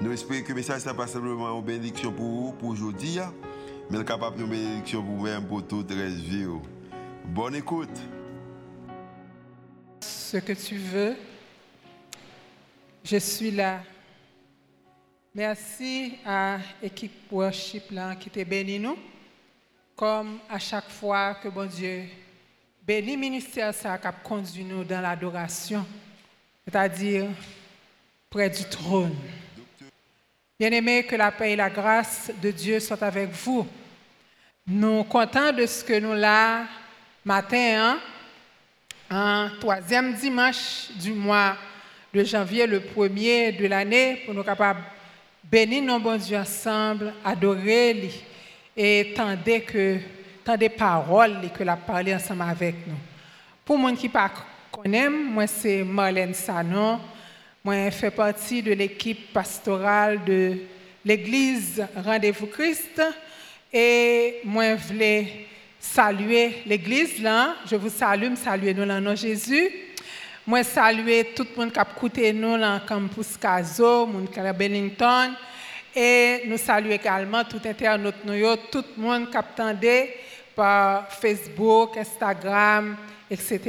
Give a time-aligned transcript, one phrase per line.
[0.00, 3.18] Nous espérons que le message n'est pas simplement une bénédiction pour vous, pour aujourd'hui,
[3.90, 6.46] mais capable de bénédiction pour vous-même, pour toute la vie.
[7.24, 7.98] Bonne écoute.
[10.00, 11.16] Ce que tu veux,
[13.02, 13.80] je suis là.
[15.34, 18.96] Merci à l'équipe worship là, qui t'a béni nous,
[19.96, 22.04] comme à chaque fois que bon Dieu
[22.86, 25.84] bénit le ministère ça a conduit nous dans l'adoration,
[26.64, 27.26] c'est-à-dire
[28.30, 29.16] près du trône.
[30.60, 33.64] Bien-aimés, que la paix et la grâce de Dieu soient avec vous.
[34.66, 36.64] Nous contents de ce que nous là
[37.24, 38.00] matin, hein,
[39.08, 41.54] un troisième dimanche du mois
[42.12, 44.82] de janvier, le premier de l'année, pour nous capables
[45.44, 48.10] bénir nos bons Dieu ensemble, adorer
[48.76, 49.98] et tendre que
[50.76, 52.98] paroles que la parler ensemble avec nous.
[53.64, 54.12] Pour moi qui ne
[54.72, 56.98] connaissent moi c'est Marlène Sanon.
[57.68, 60.56] Moi, je fais partie de l'équipe pastorale de
[61.04, 63.02] l'église Rendez-vous Christ
[63.70, 65.46] et moi, je voulais
[65.78, 67.56] saluer l'église là.
[67.70, 69.68] Je vous salue, je salue nous dans nom Jésus.
[70.46, 75.34] Moi, saluer tout le monde qui a écouté nous dans campus Caso, monde qui Bennington.
[75.94, 78.14] Et nous saluons également tout internaute,
[78.70, 79.44] tout le monde qui a
[80.56, 82.96] par Facebook, Instagram,
[83.30, 83.60] etc.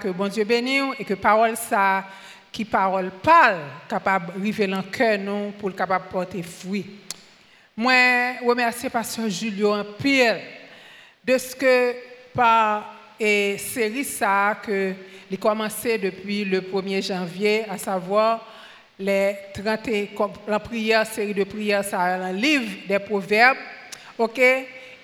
[0.00, 2.04] Que bon Dieu bénisse et que parole ça
[2.52, 6.86] qui parole parle, capable de arriver dans le cœur nous pour capable porter fruit.
[7.76, 10.40] Moi, remercie Pasteur Julio en pile
[11.24, 11.94] de ce que
[12.34, 14.94] par et série ça que
[15.32, 18.46] a commencé depuis le 1er janvier, à savoir
[18.98, 19.88] les 30
[20.48, 23.58] la prière, série de prières, ça un livre des proverbes,
[24.18, 24.40] ok,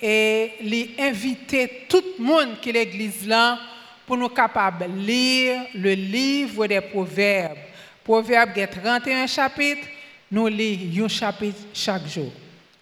[0.03, 3.59] et lui inviter tout le monde qui l'église là
[4.07, 7.59] pour nous capables de lire le livre des Proverbes.
[8.05, 9.89] Proverbes, a 31 chapitres,
[10.31, 12.31] nous lisons un chapitre chaque jour.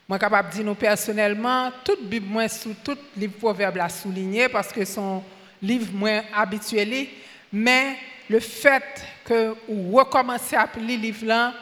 [0.07, 4.71] Moi, capable de dire personnellement, toute Bible, moi, sous tout livre Proverbes l'a souligné parce
[4.71, 5.23] que son
[5.63, 7.07] livre moins habituel,
[7.51, 7.97] mais
[8.29, 8.83] le fait
[9.25, 11.55] que vous recommencez à lire livre là,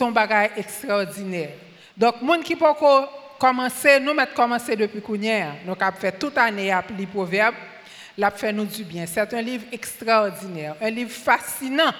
[0.00, 1.50] un bagage extraordinaire.
[1.96, 2.76] Donc, gens qui peuvent
[3.38, 7.54] commencer, nous mettons commencé depuis Kounière, nous avons fait toute l'année à lire Proverbes,
[8.20, 9.06] l'a fait nous du bien.
[9.06, 11.92] C'est un livre extraordinaire, un livre fascinant,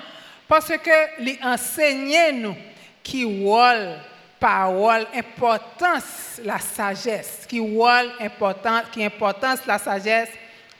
[0.47, 2.57] parce que il enseigne nous
[3.03, 3.99] qui wol
[4.39, 10.31] parole importance la sagesse, qui wol importance, qui importance la sagesse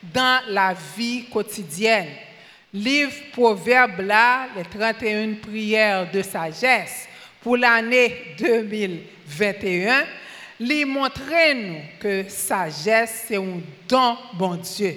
[0.01, 2.09] dans la vie quotidienne.
[2.73, 7.07] Livre Proverbe là, les 31 prières de sagesse
[7.41, 10.05] pour l'année 2021
[10.61, 14.95] lui montrer nous que sagesse, c'est un don, bon Dieu.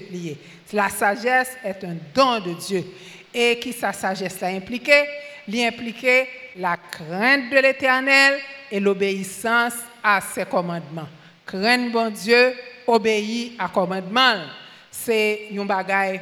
[0.72, 2.84] La sagesse est un don de Dieu.
[3.32, 5.04] Et qui sa sagesse l'a impliqué?
[5.48, 11.08] L'y impliqué la crainte de l'éternel et l'obéissance à ses commandements.
[11.46, 12.54] Crainte, bon Dieu,
[12.86, 14.42] obéir à commandement.
[14.90, 16.20] C'est un bagage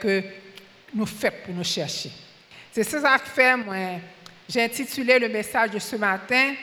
[0.00, 0.22] que
[0.92, 2.10] nous faisons pour nous chercher.
[2.72, 3.76] C'est ça que fait, moi,
[4.48, 6.54] j'ai intitulé le message de ce matin,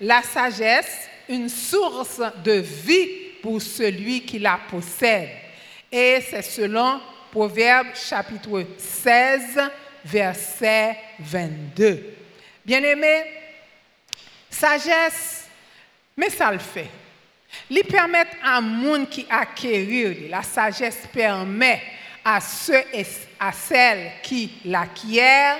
[0.00, 3.08] La sagesse une source de vie
[3.42, 5.28] pour celui qui la possède.
[5.90, 9.60] Et c'est selon Proverbe chapitre 16,
[10.04, 12.14] verset 22.
[12.64, 13.24] Bien-aimé,
[14.48, 15.48] sagesse,
[16.16, 16.88] mais ça le fait.
[17.70, 21.82] Lui permet à monde qui acquérir la sagesse permet
[22.24, 23.06] à ceux et
[23.38, 25.58] à celles qui l'acquièrent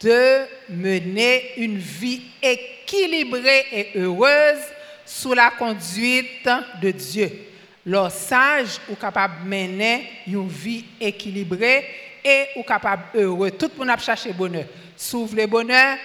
[0.00, 4.73] de mener une vie équilibrée et heureuse
[5.04, 6.48] sous la conduite
[6.80, 7.30] de Dieu.
[7.86, 11.84] Leur sage ou capable mener une vie équilibrée
[12.24, 13.50] et ou capable heureux.
[13.50, 14.64] Tout le monde a cherché bonheur.
[14.96, 15.98] S'ouvre le bonheur,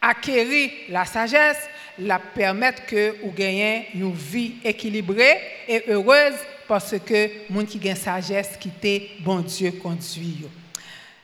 [0.00, 1.68] acquérir la sagesse,
[1.98, 6.38] la permettre que vous gagnez une vie équilibrée et heureuse
[6.68, 10.46] parce que monde qui gagne sagesse quitter bon Dieu conduit.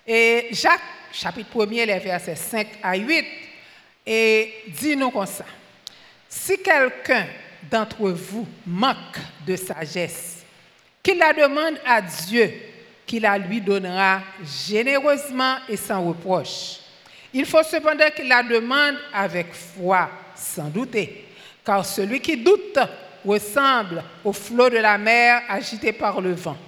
[0.06, 0.80] Et Jacques
[1.12, 3.24] chapitre 1 les versets 5 à 8
[4.06, 5.44] et dit nous comme ça.
[6.36, 7.26] Si quelqu'un
[7.70, 10.44] d'entre vous manque de sagesse,
[11.02, 12.52] qu'il la demande à Dieu,
[13.06, 14.20] qu'il la lui donnera
[14.66, 16.80] généreusement et sans reproche.
[17.32, 21.24] Il faut cependant qu'il la demande avec foi, sans douter,
[21.64, 22.78] car celui qui doute
[23.24, 26.58] ressemble au flot de la mer agité par le vent.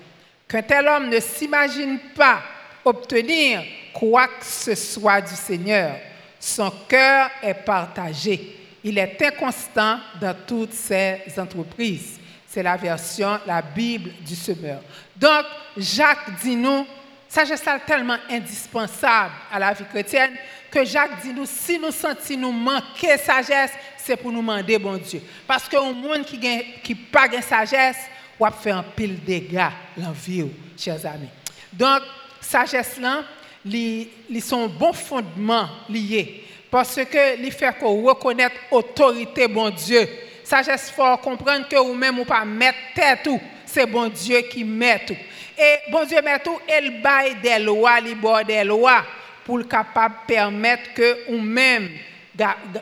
[0.49, 2.41] Qu'un tel homme ne s'imagine pas
[2.85, 5.97] obtenir quoi que ce soit du Seigneur.
[6.39, 8.66] Son cœur est partagé.
[8.89, 12.21] Il est inconstant dans toutes ses entreprises.
[12.47, 14.81] C'est la version, la Bible du semeur.
[15.17, 15.45] Donc,
[15.77, 16.87] Jacques dit nous,
[17.29, 20.35] sagesse tellement indispensable à la vie chrétienne
[20.71, 24.99] que Jacques dit nous, si nous sentons nous manquer sagesse, c'est pour nous demander bon
[24.99, 25.21] Dieu.
[25.49, 27.99] Parce que monde qui n'a qui pas de sagesse,
[28.39, 29.67] on fait un pile de dégâts
[29.97, 30.47] dans vie,
[30.79, 31.29] chers amis.
[31.73, 32.03] Donc,
[32.41, 33.25] sagesse là,
[33.65, 40.09] ils sont bon fondement liés parce que les fait qu'on reconnaître l'autorité bon Dieu.
[40.45, 43.29] Sagesse fort comprendre que vous-même ou pas mettre tête
[43.65, 45.17] c'est bon Dieu qui met tout.
[45.59, 48.17] Et bon Dieu met tout, il baille des lois, il
[48.47, 49.05] des lois
[49.45, 51.91] pour capable permettre que ou même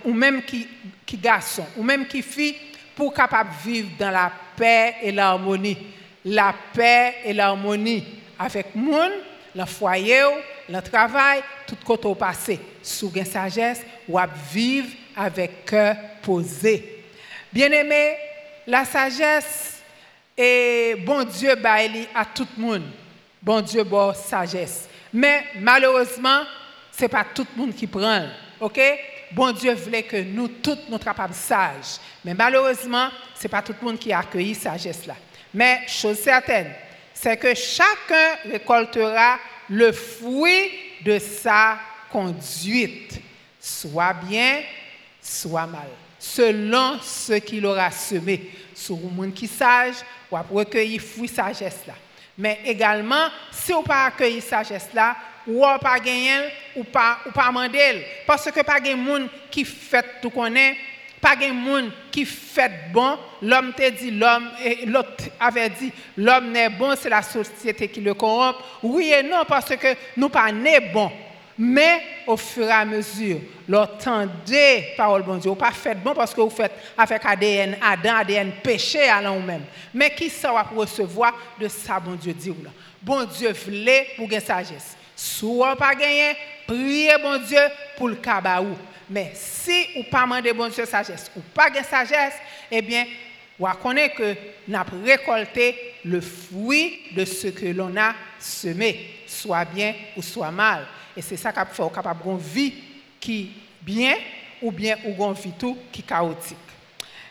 [0.04, 0.66] ou même qui
[1.06, 2.56] qui garçon ou même qui fille
[2.94, 5.76] pour capable vivre dans la paix et l'harmonie.
[6.25, 8.04] La paix et l'harmonie
[8.38, 9.12] avec monde,
[9.54, 10.25] le foyer,
[10.69, 12.58] le travail, tout côté au passé.
[12.82, 17.05] Sous sagesse, ou à vivre avec cœur posé.
[17.52, 18.16] Bien-aimé,
[18.66, 19.81] la sagesse
[20.37, 22.90] est bon Dieu baille à tout le monde.
[23.40, 24.88] Bon Dieu bon sagesse.
[25.12, 26.43] Mais malheureusement,
[26.90, 28.26] ce n'est pas tout le monde qui prend.
[28.60, 28.81] OK?
[29.32, 31.99] Bon Dieu voulait que nous tous nous capables sages.
[32.25, 35.14] Mais malheureusement, ce n'est pas tout le monde qui a accueilli sagesse là.
[35.52, 36.72] Mais chose certaine,
[37.12, 39.38] c'est que chacun récoltera
[39.69, 40.70] le fruit
[41.05, 41.78] de sa
[42.11, 43.20] conduite,
[43.61, 44.61] soit bien,
[45.20, 45.88] soit mal,
[46.19, 48.50] selon ce qu'il aura semé.
[48.75, 49.96] Sur un monde qui sage,
[50.31, 51.94] ou va recueillir fruit sagesse là.
[52.37, 55.16] Mais également, si on pas accueillir sagesse là,
[55.46, 60.20] ou pas gagner ou pas ou pas mander parce que pas de monde qui fait
[60.22, 60.76] tout connaît
[61.25, 64.50] pas de monde qui fait bon l'homme te dit l'homme
[64.87, 69.44] l'autre avait dit l'homme n'est bon c'est la société qui le corrompt oui et non
[69.49, 69.88] parce que
[70.19, 71.11] nous pas né bon
[71.56, 73.38] mais au fur et à mesure,
[73.69, 78.17] l'entendez parole bon Dieu, vous pas fait bon parce que vous faites avec ADN Adam,
[78.17, 79.62] ADN péché à vous-même.
[79.93, 82.70] Mais qui ça va recevoir de ça, bon Dieu dit là?
[83.00, 84.97] Bon Dieu voulait pour gagner sagesse.
[85.15, 86.35] Soit pas gagné,
[86.67, 87.61] priez bon Dieu
[87.97, 88.75] pour le cabaou.
[89.09, 92.35] Mais si vous pas demandé bon Dieu sagesse ou pas de sagesse,
[92.71, 93.05] eh bien,
[93.59, 94.37] vous connaissez que
[94.73, 100.87] avons récolté le fruit de ce que l'on a semé, soit bien ou soit mal.
[101.17, 102.75] Et c'est ça qui fait capable une vie
[103.21, 104.15] qui bien
[104.61, 106.56] ou bien une vie tout qui chaotique.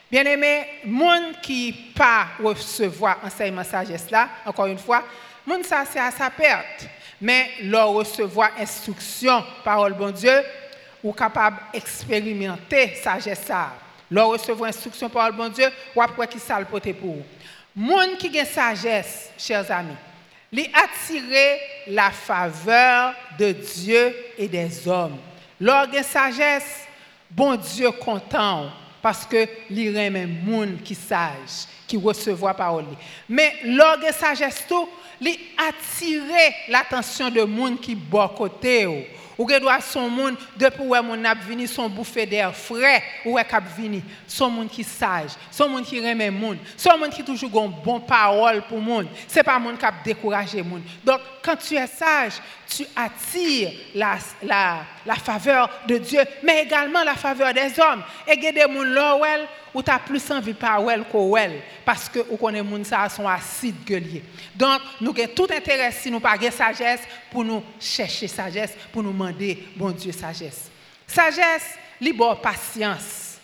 [0.10, 5.04] Bien aimé, monde qui pas recevoir enseignement sagesse là, encore une fois,
[5.46, 6.88] monde ça c'est à sa perte.
[7.20, 10.44] Mais leur recevoir instruction, parole bon Dieu,
[11.04, 13.74] ou capable d'expérimenter sagesse ça.
[14.10, 17.24] Leur recevoir instruction, parole bon Dieu, ou après qui ça le pour vous.
[17.76, 19.96] Monde qui a sagesse, chers amis,
[20.52, 25.18] lui attirer la faveur de Dieu et des hommes.
[25.60, 26.86] Lorsque sagesse,
[27.32, 28.70] bon Dieu content
[29.02, 32.86] parce que li même monde qui sage, qui recevoir parole.
[33.28, 34.88] Mais lorsque sagesse tout,
[35.20, 40.96] lui attirer l'attention de monde qui bon côté ou que doit son monde depuis où
[40.96, 44.04] mon a vini son bouffée d'air frais ou est cap vini.
[44.28, 48.06] Son monde qui sage son monde qui remet monde son monde qui toujours une bonne
[48.06, 52.34] parole pour monde c'est pas monde qui décourager monde donc quand tu es sage
[52.68, 58.04] tu attires la, la, la faveur de Dieu mais également la faveur des hommes.
[58.28, 59.16] Et des gens là
[59.74, 63.28] ou tu as plus envie de parler que parce que ou connaît moun ça sont
[63.28, 64.24] acides gueuliers.
[64.56, 67.02] Donc nous avons tout intérêt si nous pas sagesse
[67.32, 70.70] pour nous chercher sagesse, pour nous demander bon Dieu sagesse.
[71.08, 73.40] Sagesse, libre patience,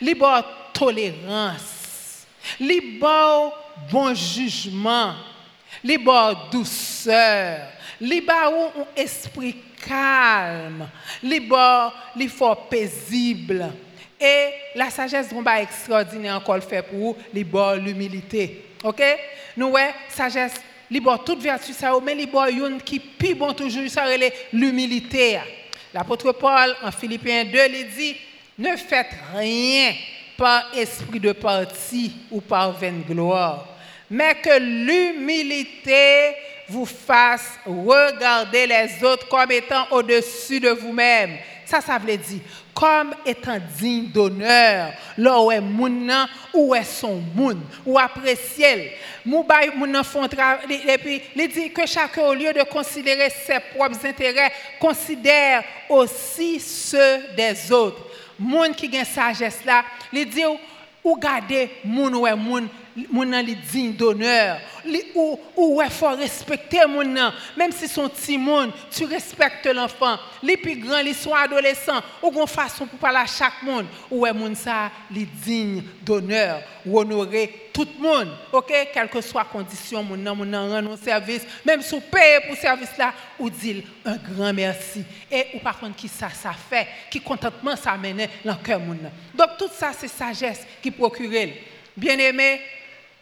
[0.00, 2.26] libre tolérance,
[2.58, 3.52] libre
[3.90, 5.14] bon jugement,
[5.84, 7.68] libre douceur,
[8.00, 9.56] libre esprit
[9.86, 10.88] calme,
[11.22, 13.72] libre l'effort paisible.
[14.20, 18.64] Et la sagesse est extraordinaire encore fait pour vous, l'humilité.
[18.82, 19.02] OK?
[19.56, 20.54] Nous ouais, sagesse
[20.90, 23.00] libre toute vertu ça mais libre une qui
[23.34, 24.04] bon toujours ça
[24.52, 25.38] l'humilité.
[25.92, 28.16] L'apôtre Paul en Philippiens 2 il dit
[28.58, 29.92] ne faites rien
[30.36, 33.66] par esprit de parti ou par vaine gloire,
[34.10, 36.34] mais que l'humilité
[36.68, 41.36] vous fasse regarder les autres comme étant au-dessus de vous-même.
[41.66, 42.40] Ça, ça veut dire,
[42.72, 45.60] comme étant digne d'honneur, là où est
[46.54, 48.92] où est son moun, ou apprécier.
[49.24, 53.58] Mou bay moun font et puis il dit que chacun au lieu de considérer ses
[53.74, 58.04] propres intérêts, considère aussi ceux des autres.
[58.38, 60.44] Moun qui gagne sagesse là, il dit
[61.02, 62.68] ou garder moun ouais moun
[63.10, 64.58] moun nan li digne d'honneur.
[65.14, 67.32] Ou ou ouais faut respecter moun nan.
[67.56, 70.18] Même si son petit moun tu respectes l'enfant.
[70.42, 72.00] Li plus grand li soit adolescent.
[72.22, 76.62] Ou gon façon pour parler à chaque monde ou ouais moun ça li digne d'honneur.
[76.86, 78.72] Ou honorer tout le monde OK?
[78.92, 81.42] Quelle que soit condition moun nan moun nan rend service.
[81.64, 85.04] Même si paye pour service là ou dit un grand merci.
[85.30, 88.98] Et ou par contre qui ça ça fait qui contentement ça mène dans cœur moun
[89.02, 89.12] nan.
[89.34, 91.30] Donc tout ça c'est sagesse qui procure
[91.96, 92.18] bien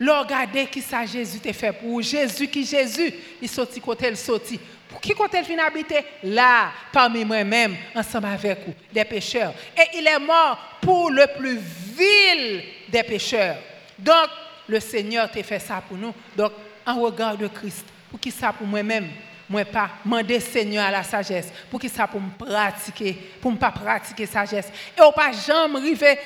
[0.00, 4.58] Regardez qui ça Jésus t'a fait pour Jésus qui Jésus, il sorti côté il sorti.
[4.88, 9.98] Pour qui côté il vient habiter là parmi moi-même ensemble avec vous des pécheurs et
[9.98, 13.56] il est mort pour le plus vil des pécheurs.
[13.98, 14.28] Donc
[14.68, 16.14] le Seigneur t'a fait ça pour nous.
[16.36, 16.52] Donc
[16.86, 19.08] en regard de Christ, pour qui ça pour moi-même
[19.48, 21.52] moi pas demander Seigneur à la sagesse.
[21.70, 23.12] Pour qui ça pour me pratiquer?
[23.40, 24.68] Pour ne pas pratiquer sagesse.
[24.96, 26.18] Et on pas jamais arriver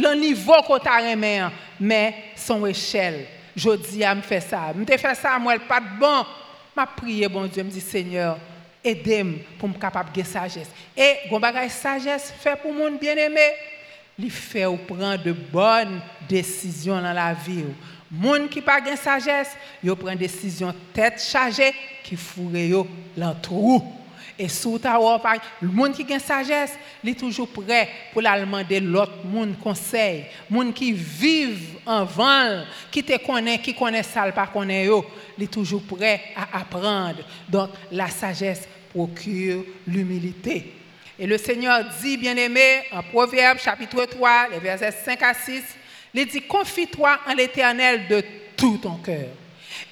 [0.00, 1.40] le niveau qu'on t'a remis,
[1.78, 3.26] mais son échelle.
[3.54, 4.72] Je dis à me faire ça.
[4.76, 6.24] Je fait ça, moi, pas de bon.
[6.76, 8.38] Je prié, bon Dieu, me dit Seigneur,
[8.82, 10.70] aidez-moi pour me capable de sagesse.
[10.96, 13.50] Et, bagage sagesse fait pour mon bien-aimé,
[14.18, 17.64] il fait ou prendre de bonnes décisions dans la vie.
[18.10, 23.99] Moun qui pas de sagesse, il prend décision tête chargée qui fourre yo l'entrou.
[24.42, 24.98] Et sous ta
[25.60, 26.72] le monde qui a une sagesse,
[27.04, 30.24] il est toujours prêt pour demander l'autre monde conseil.
[30.48, 36.22] Monde qui vivent en vain, qui te connaît, qui connaît ça, il est toujours prêt
[36.34, 37.18] à apprendre.
[37.46, 40.72] Donc la sagesse procure l'humilité.
[41.18, 45.62] Et le Seigneur dit, bien-aimé, en Proverbe chapitre 3, les versets 5 à 6,
[46.14, 48.24] il dit, confie-toi en l'Éternel de
[48.56, 49.28] tout ton cœur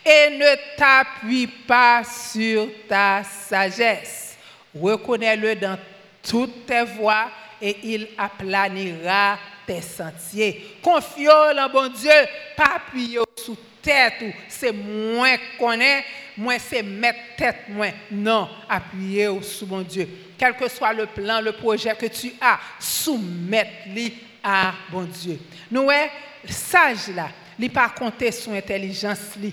[0.06, 4.27] et ne t'appuie pas sur ta sagesse
[4.74, 5.78] Reconnais-le dans
[6.22, 10.78] toutes tes voies et il aplanira tes sentiers.
[10.82, 12.10] Confie en bon Dieu,
[12.56, 16.04] pas appuyer sous tête ou c'est moins connaît,
[16.36, 17.90] moins c'est mettre tête moins.
[18.10, 20.08] Non, appuyer sous bon Dieu.
[20.38, 24.10] Quel que soit le plan, le projet que tu as, soumettre-le
[24.42, 25.38] à bon Dieu.
[25.70, 25.88] Nous,
[26.48, 29.52] sage là, il pas compter sur intelligence li.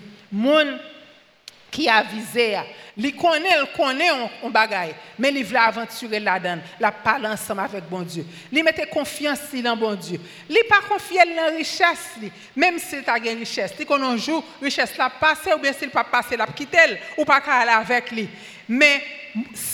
[1.75, 2.55] Qui a visé,
[2.95, 4.09] il connaît, il connaît
[4.41, 8.25] on, bagaille, mais il veut aventurer là-dedans, la parler ensemble avec bon Dieu.
[8.49, 10.17] Il mettait confiance dans bon Dieu.
[10.49, 12.15] Il pas confié dans la richesse,
[12.55, 13.73] même s'il a une richesse.
[13.77, 17.25] Il qu'on un jour, richesse la passer ou bien s'il pas passer la quitter ou
[17.25, 18.29] pas aller avec lui.
[18.69, 19.03] Mais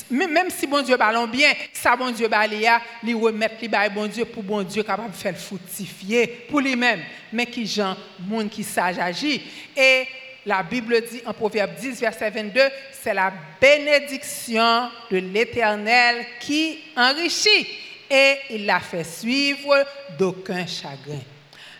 [0.10, 4.26] même si bon Dieu ballon bien, ça bon Dieu balia, lui remettre lui bon Dieu
[4.26, 7.02] pour bon Dieu capable de faire fructifier pour lui-même.
[7.32, 9.44] Mais qui gens, monde qui sage agit
[9.78, 10.08] et
[10.46, 17.68] la Bible dit en Proverbe 10, verset 22, c'est la bénédiction de l'Éternel qui enrichit
[18.10, 19.86] et il la fait suivre
[20.18, 21.22] d'aucun chagrin.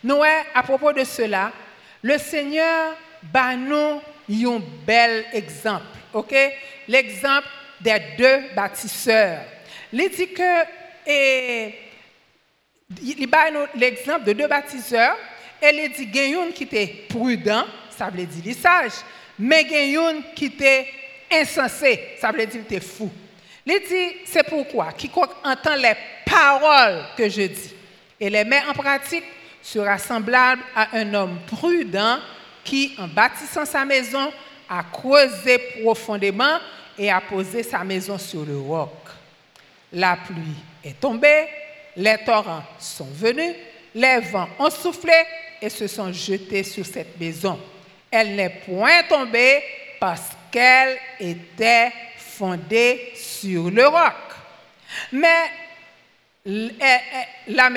[0.04, 1.52] Noé, à propos de cela,
[2.02, 5.86] le Seigneur bat nous un bel exemple.
[6.14, 6.34] ok?
[6.88, 7.48] L'exemple
[7.82, 9.44] des deux bâtisseurs.
[9.92, 10.64] Il dit que,
[11.06, 11.76] et,
[13.04, 15.18] il bat l'exemple de deux bâtisseurs,
[15.62, 17.66] et il dit qu'il y qui était prudent
[18.02, 18.94] ça veut dire sage.
[19.38, 20.88] Mais il y a qui était
[21.32, 23.12] insensé, ça veut dire qu'il était fou.
[23.64, 24.92] Il dit, c'est pourquoi?
[24.94, 25.94] Quiconque entend les
[26.26, 27.74] paroles que je dis
[28.20, 29.24] et les met en pratique
[29.62, 32.18] sera semblable à un homme prudent
[32.64, 34.34] qui, en bâtissant sa maison,
[34.68, 36.58] a creusé profondément
[36.98, 38.90] et a posé sa maison sur le roc.
[39.94, 41.46] La pluie est tombée,
[41.96, 43.54] les torrents sont venus,
[43.94, 45.14] les vents ont soufflé
[45.62, 47.60] et se sont jetés sur cette maison
[48.12, 49.64] elle n'est point tombée
[50.00, 54.14] parce qu'elle était fondée sur le roc.
[55.14, 55.50] Mais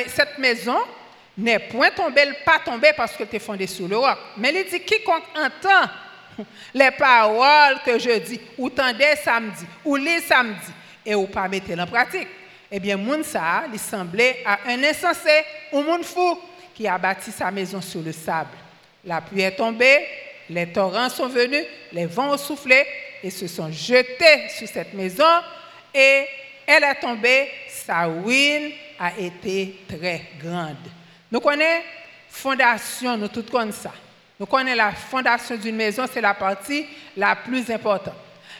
[0.09, 0.79] cette maison
[1.39, 4.19] n'est point tombée, elle pas tombée parce qu'elle était fondée sur le roc.
[4.37, 5.91] Mais il dit, quiconque entend
[6.75, 10.73] les paroles que je dis, ou tendez samedi, ou les samedi,
[11.07, 12.29] et ou pas mettre en pratique,
[12.71, 16.41] eh bien, moun ça, il semblait à un insensé ou moun fou
[16.75, 18.64] qui a bâti sa maison sur le sable.
[19.07, 20.07] La pluie est tombée,
[20.51, 22.85] les torrents sont venus, les vents ont soufflé
[23.23, 25.25] et se sont jetés sur cette maison
[25.95, 26.27] et
[26.67, 30.77] elle est tombée, sa ruine a été très grande.
[31.31, 31.83] Nous connaissons
[32.29, 33.95] fondation, nous tous connaissons ça.
[34.41, 38.15] Nous connaissons la fondation d'une maison, c'est la partie la plus importante.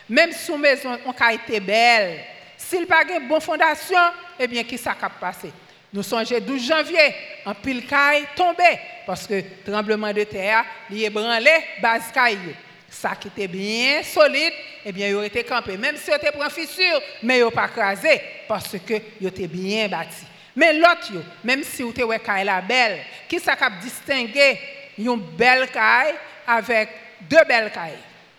[0.09, 2.21] Même si une maison a été belle,
[2.57, 3.99] s'il n'y a pas une bonne fondation,
[4.39, 5.51] eh bien, qui a passé
[5.95, 7.15] nous songeons 12 janvier,
[7.47, 8.65] en pile caille tombé,
[9.07, 12.55] parce que tremblement de terre, il ébranlé base caille.
[12.89, 14.53] Ça qui était bien solide,
[14.85, 15.77] eh bien, il aurait été campé.
[15.77, 19.89] Même si il était pris fissure, mais il pas crasé, parce que il était bien
[19.89, 20.25] bâti.
[20.57, 24.59] Mais l'autre, même si vous avez la belle, qui ça cap distinguer
[24.97, 26.15] une belle caille
[26.47, 26.89] avec
[27.23, 27.99] deux belles cailles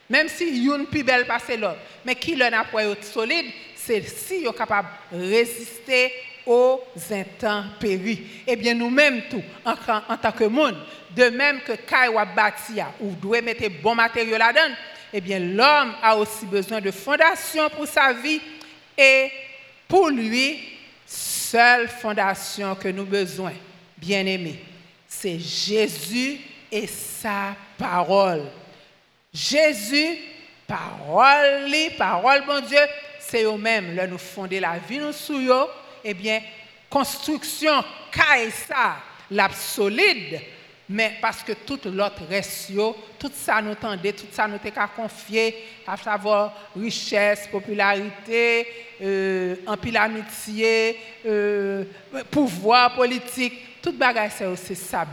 [0.09, 4.45] Même si une plus belle passe l'autre, mais qui le n'a pas solide, c'est si
[4.45, 6.13] vous capable de résister
[6.45, 8.25] aux intempéries.
[8.45, 10.77] Eh bien, nous-mêmes, tout, en, tant que monde,
[11.15, 14.75] de même que ou bâti, ou doit mettre bon matériel là-dedans,
[15.13, 18.41] eh bien, l'homme a aussi besoin de fondation pour sa vie
[18.97, 19.31] et
[19.87, 20.59] pour lui,
[21.05, 23.53] seule fondation que nous besoin,
[23.97, 24.59] bien aimé,
[25.07, 26.39] c'est Jésus
[26.71, 28.43] et sa parole.
[29.33, 30.17] Jésus,
[30.67, 32.79] parole, parole, bon Dieu,
[33.19, 35.39] c'est eux-mêmes, là nous fonder la vie nous sous
[36.07, 36.39] eh bien,
[36.89, 37.83] construction,
[38.51, 38.97] ça,
[39.31, 40.39] la solide,
[40.87, 42.71] mais parce que tout l'autre reste,
[43.17, 45.55] tout ça nous tendait, tout ça nous était confié,
[45.87, 48.67] à savoir richesse, popularité,
[49.01, 49.55] euh,
[49.95, 51.85] amitié, euh,
[52.29, 55.05] pouvoir politique, tout bagage c'est aussi ça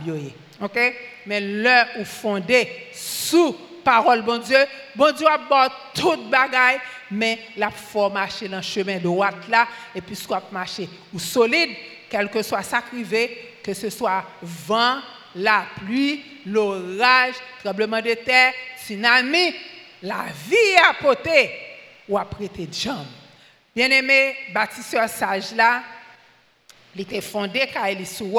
[0.60, 0.78] OK?
[1.26, 4.58] Mais l'heure où fondé sous parole bon Dieu,
[4.94, 6.78] bon Dieu a bord toute bagaille
[7.12, 11.70] mais la faut marcher dans le chemin droit là et puis soit marcher ou solide
[12.10, 12.82] quel que soit ça
[13.62, 14.98] que ce soit vent,
[15.36, 19.54] la pluie, l'orage, tremblement de terre, tsunami,
[20.02, 21.50] la vie à poter
[22.08, 23.06] ou à prêter de jambes.
[23.74, 25.82] Bien-aimé, bâtisseur sage là,
[26.94, 28.38] il était fondé car il est sous.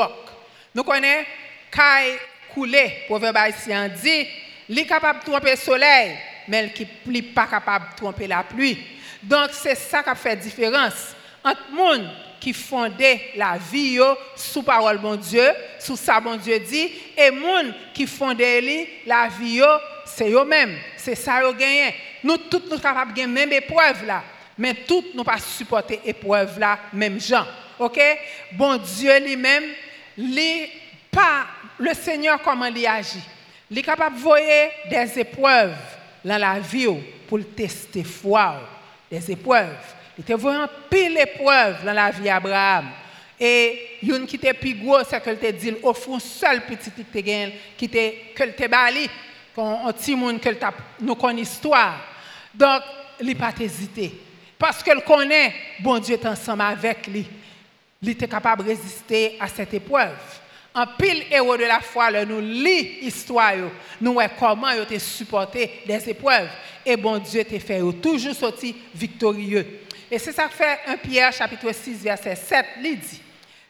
[0.75, 1.25] Nous connaissons
[1.71, 2.19] Kai
[2.53, 4.27] coulé, proverbe haïtien dit,
[4.69, 6.15] il est capable de tromper le soleil,
[6.47, 6.73] mais
[7.05, 8.77] il n'est pas capable de tromper la pluie.
[9.21, 12.09] Donc c'est ça qui fait la différence entre les gens
[12.39, 13.99] qui fondait la vie
[14.35, 19.27] sous parole bon Dieu, sous ça bon Dieu dit, et les gens qui fondait la
[19.27, 19.61] vie
[20.05, 21.95] c'est eux-mêmes, c'est ça qu'ils gagné.
[22.23, 24.23] Nous tous nous sommes capables de gagner même épreuve là
[24.57, 27.45] mais toutes n'ont pas supporté épreuve là, même gens.
[27.79, 27.99] OK?
[28.53, 29.63] Bon Dieu lui-même,
[31.11, 31.47] pas
[31.79, 33.19] le Seigneur comment il agit?
[33.69, 34.39] Il est capable de voir
[34.89, 35.75] des épreuves
[36.23, 36.87] dans la vie
[37.27, 38.61] pour tester foi,
[39.09, 39.93] des épreuves.
[40.17, 42.89] Il était vraiment pile épreuves dans la vie d'Abraham.
[43.39, 47.03] Et une qui était plus gros, c'est qu'elle te dit, au fond, seul petit qui
[47.03, 49.09] te qui te, te bali,
[49.57, 50.39] un petit monde
[51.01, 51.99] nous connaissons histoire.
[52.53, 52.81] Donc,
[53.19, 54.13] il n'a pas hésité.
[54.57, 57.27] Parce qu'elle connaît, bon Dieu est ensemble avec lui.
[58.01, 60.15] Il était capable de résister à cette épreuve.
[60.75, 63.53] En pile héros de la foi, nous lit l'histoire,
[64.01, 66.49] nous voyons comment il a supporté des épreuves.
[66.83, 69.81] Et bon Dieu t'a fait toujours sorti victorieux.
[70.09, 73.21] Et c'est ça que fait 1 Pierre chapitre 6 verset 7, il dit,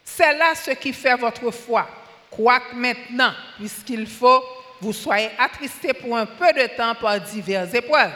[0.02, 1.86] c'est là ce qui fait votre foi.
[2.30, 4.42] Quoique maintenant, puisqu'il faut,
[4.80, 8.12] vous soyez attristés pour un peu de temps par diverses épreuves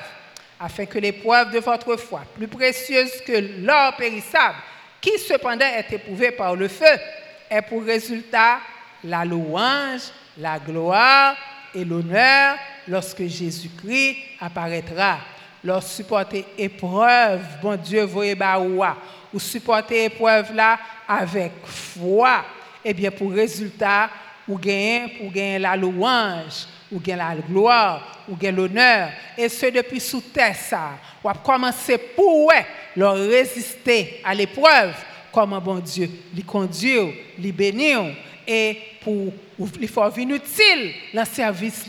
[0.58, 4.56] afin que l'épreuve de votre foi, plus précieuse que l'or périssable,
[5.00, 6.98] qui cependant est éprouvée par le feu,
[7.48, 8.58] ait pour résultat
[9.04, 11.36] la louange, la gloire
[11.74, 12.56] et l'honneur
[12.86, 15.18] lorsque Jésus-Christ apparaîtra.
[15.64, 18.96] Lorsque supporter épreuve, bon Dieu, voyez baoua,
[19.34, 22.44] ou supporter épreuve là avec foi,
[22.84, 24.08] eh bien pour résultat,
[24.46, 30.00] ou gagner, pour la louange, ou gain la gloire, ou gain l'honneur, et ce depuis
[30.00, 32.52] sous terre ça, ou commencer pour
[32.96, 34.94] leur résister à l'épreuve,
[35.32, 38.14] comment bon Dieu les conduire, les bénir,
[38.48, 39.30] et pour
[39.78, 41.84] les faire venir utile dans le service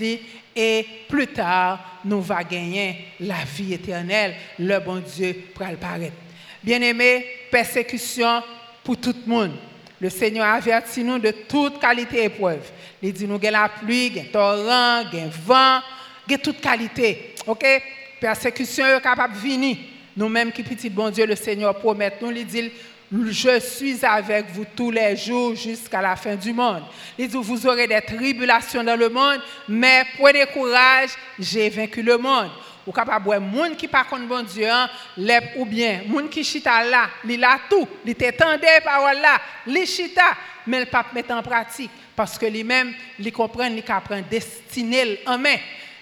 [0.55, 6.15] et plus tard, nous va gagner la vie éternelle, le bon Dieu pour paraître.
[6.61, 8.43] Bien-aimé, persécution
[8.83, 9.51] pour tout le monde.
[10.01, 12.69] Le Seigneur avertit nous de toute qualité épreuve.
[13.01, 15.79] Il dit nous la pluie, le torrent, le vent,
[16.37, 17.35] toute qualité.
[17.47, 17.65] OK?
[18.19, 19.77] Persécution est capable de venir.
[20.15, 22.71] Nous-mêmes qui petit bon Dieu le Seigneur promet nous il dit
[23.11, 26.83] je suis avec vous tous les jours jusqu'à la fin du monde.
[27.17, 32.17] Il dit, vous aurez des tribulations dans le monde, mais prenez courage, j'ai vaincu le
[32.17, 32.51] monde.
[32.85, 34.89] Ou capable voir monde qui pas contre bon Dieu hein,
[35.57, 40.35] ou bien monde qui chita là, il a tout, il t'étendait paroles là, il chita
[40.65, 45.37] mais le pas mettre en pratique parce que lui-même, il comprend, il comprend destiné en
[45.37, 45.57] main.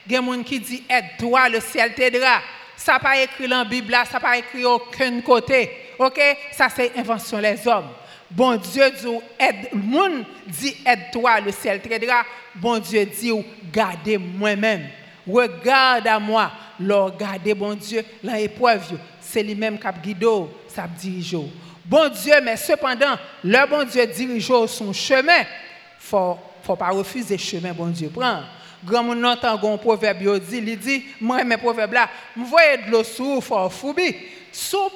[0.05, 2.41] Il y a des gens qui disent aide-toi, le ciel t'aidera.
[2.75, 5.86] Ça n'a pas écrit dans la Bible, ça n'a pas écrit aucun côté.
[5.99, 6.19] OK?
[6.51, 7.89] Ça c'est invention des hommes.
[8.29, 9.07] Bon Dieu dit
[9.39, 12.23] aide le monde dit aide-toi, le ciel t'aidera.
[12.55, 13.31] Bon Dieu dit
[13.71, 14.87] gardez moi-même.
[15.27, 20.25] Regarde à moi, regardez bon Dieu l'épreuve, c'est lui-même qui guide,
[20.67, 21.37] ça dirige.
[21.85, 25.43] Bon Dieu, mais cependant, le bon Dieu dirige son chemin
[25.99, 28.41] faut faut pas refuser le chemin bon Dieu prend.
[28.83, 32.91] Grand monde entend un proverbe dit, il dit, moi mes proverbes là, me voyez de
[32.91, 34.15] l'eau sous faut foubi.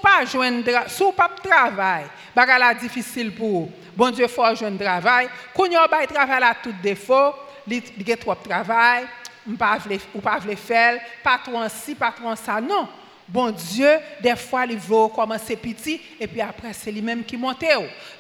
[0.02, 5.76] Pas joindre, sou pas travail, bagala difficile pour bon Dieu faut joindre travail, qu'on y
[5.76, 7.34] a travail là tout défaut,
[7.68, 9.06] li gen trop travail,
[9.48, 9.78] ou pas
[10.14, 12.88] ou pas faire, pas trop ci, pas trop ça, non.
[13.28, 17.64] Bon Dieu, des fois, il veut commencer petit et puis après, c'est lui-même qui monte.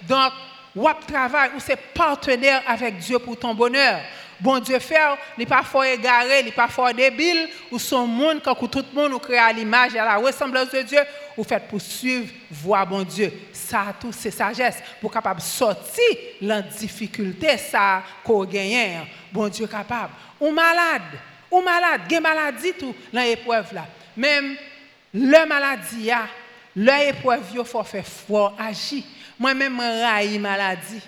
[0.07, 0.31] Donc,
[0.75, 3.99] ou travail, ou c'est partenaire avec Dieu pour ton bonheur.
[4.41, 4.95] Bon Dieu fait,
[5.37, 8.99] il n'est pas fort égaré, n'est pas fort débile, ou son monde, quand tout le
[8.99, 10.99] monde crée à l'image et à la ressemblance de Dieu,
[11.37, 13.31] ou fait pour suivre, voir bon Dieu.
[13.53, 16.03] Ça, tout, c'est sagesse pour capable sortir
[16.41, 19.05] la difficulté, ça, qu'on gagne.
[19.31, 20.13] Bon Dieu capable.
[20.39, 21.03] Ou malade,
[21.51, 23.85] ou malade, il maladie tout dans l'épreuve là.
[24.17, 24.55] Même
[25.13, 26.09] le maladie,
[26.75, 29.03] l'épreuve, il faut faire fort agir.
[29.37, 31.01] Moi-même, je maladie.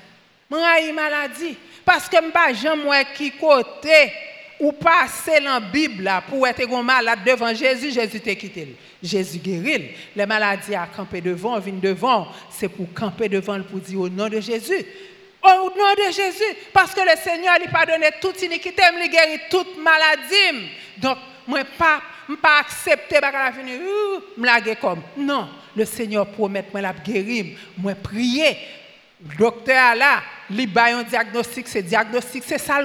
[0.54, 1.58] Je maladie.
[1.84, 4.12] Parce que pas jamais qui côté
[4.60, 8.76] ou passer dans la Bible pour être malade devant Jésus, Jésus t'a quitté.
[9.02, 9.92] Jésus guérit.
[10.16, 12.28] Les maladies à camper devant, viennent devant.
[12.50, 14.86] C'est pour camper devant pour dire au nom de Jésus.
[15.44, 16.56] Au nom de Jésus.
[16.72, 20.70] Parce que le Seigneur lui pardonné toute iniquité, il guérit toute maladie.
[20.98, 22.02] Donc, moi, pas
[22.42, 23.80] pas accepter la venir
[24.38, 28.58] me comme non le Seigneur promet moi la guérir moi prier
[29.38, 32.80] docteur là li un diagnostic c'est diagnostic c'est ça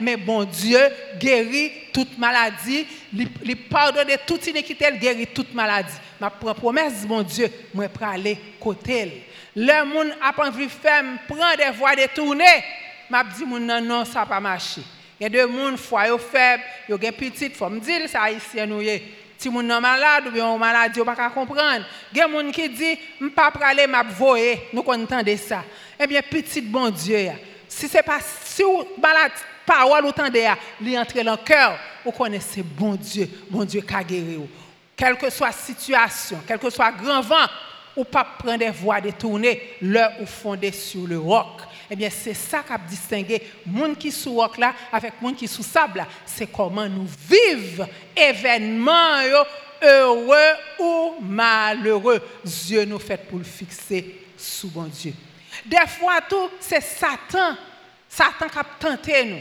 [0.00, 0.78] mais bon Dieu
[1.18, 5.94] guérit toute maladie il pardonne toute iniquité il guérit toute maladie.
[6.20, 9.24] Ma promesse bon Dieu moi pour aller côté
[9.56, 12.44] le monde a envie faire prend des voies détournées.
[13.10, 14.82] M'a dit non non ça pas marcher.
[15.20, 18.08] Il y a des gens foyer faible, il y a des petites, faut me dire
[18.08, 18.80] ça ici nous
[19.38, 21.84] Si moun nan malade ou bien malade, ou pas comprendre.
[22.14, 22.98] Y a des gens qui disent
[23.34, 25.64] pas aller m'a voyer, nous de ça.
[25.98, 27.30] Eh bien petit bon Dieu,
[27.68, 29.32] si c'est pas si vous malade
[29.66, 30.48] parole ou tendez
[30.80, 34.38] li entre dans le cœur, vous connaissez bon Dieu, bon Dieu qui a guéri
[34.96, 37.46] Quelle que soit la situation, quel que soit grand vent,
[37.96, 42.34] ou pas prendre des voies détournées, leur ou fondé sur le roc eh bien, c'est
[42.34, 46.46] ça qui a distingué monde qui sous roc là avec monde qui sous sable C'est
[46.46, 49.20] comment nous vivons événements
[49.82, 52.20] heureux ou malheureux.
[52.44, 55.12] Dieu nous fait pour le fixer sous bon Dieu.
[55.64, 57.56] Des fois, tout, c'est Satan.
[58.08, 59.40] Satan qui a tenté nous.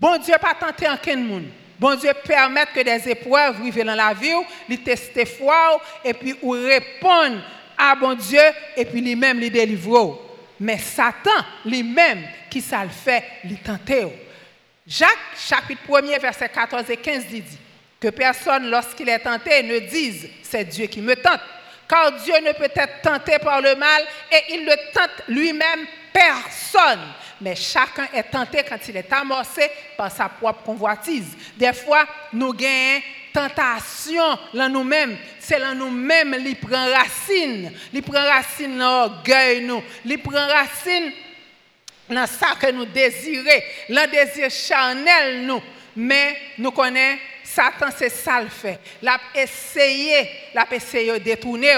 [0.00, 1.46] Bon Dieu pas tenté aucun monde.
[1.78, 4.34] Bon Dieu permet que des épreuves arrivent dans la vie,
[4.68, 7.40] il teste foi et puis ou répondre
[7.76, 8.40] à bon Dieu
[8.76, 10.27] et puis lui-même les délivre.
[10.60, 11.30] Mais Satan
[11.64, 14.12] lui-même, qui ça le fait, il tente.
[14.86, 17.44] Jacques, chapitre 1 verset 14 et 15, dit
[18.00, 21.40] que personne, lorsqu'il est tenté, ne dise c'est Dieu qui me tente.
[21.88, 27.00] Car Dieu ne peut être tenté par le mal et il ne tente lui-même personne.
[27.40, 31.36] Mais chacun est tenté quand il est amorcé par sa propre convoitise.
[31.56, 33.00] Des fois, nous gagnons
[33.38, 37.72] tentation dans nous-mêmes, c'est là nous-mêmes qui prend racine.
[37.92, 39.70] Il prend racine dans l'orgueil.
[40.04, 41.12] Il prend racine
[42.08, 43.44] dans ça que nous désirons,
[43.90, 45.62] le désir charnel, nous.
[45.94, 48.78] Mais nous connaissons Satan, c'est ça le fait.
[49.02, 51.74] Il a essayé, il a essayé de détourner.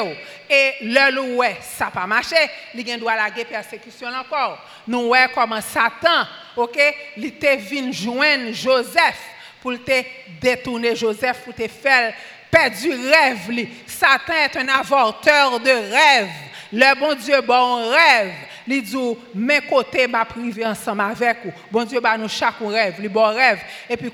[0.48, 2.36] Et le ouais, ça n'a pas marché.
[2.74, 4.66] Il doit la persécution encore.
[4.86, 6.78] Nous voyons comment Satan, ok,
[7.16, 9.16] il était venu joindre Joseph
[9.62, 10.02] pour te
[10.40, 12.14] détourner Joseph, pour te faire
[12.50, 13.68] perdre du rêve.
[13.86, 16.28] Satan est un avorteur de rêve.
[16.72, 18.32] Le bon Dieu, bon rêve.
[18.66, 18.96] Il dit,
[19.34, 21.52] mes côtés, m'a privé ensemble avec vous.
[21.70, 23.58] Bon Dieu, bah, nous chaque rêve, le bon rêve.
[23.88, 24.12] Et puis,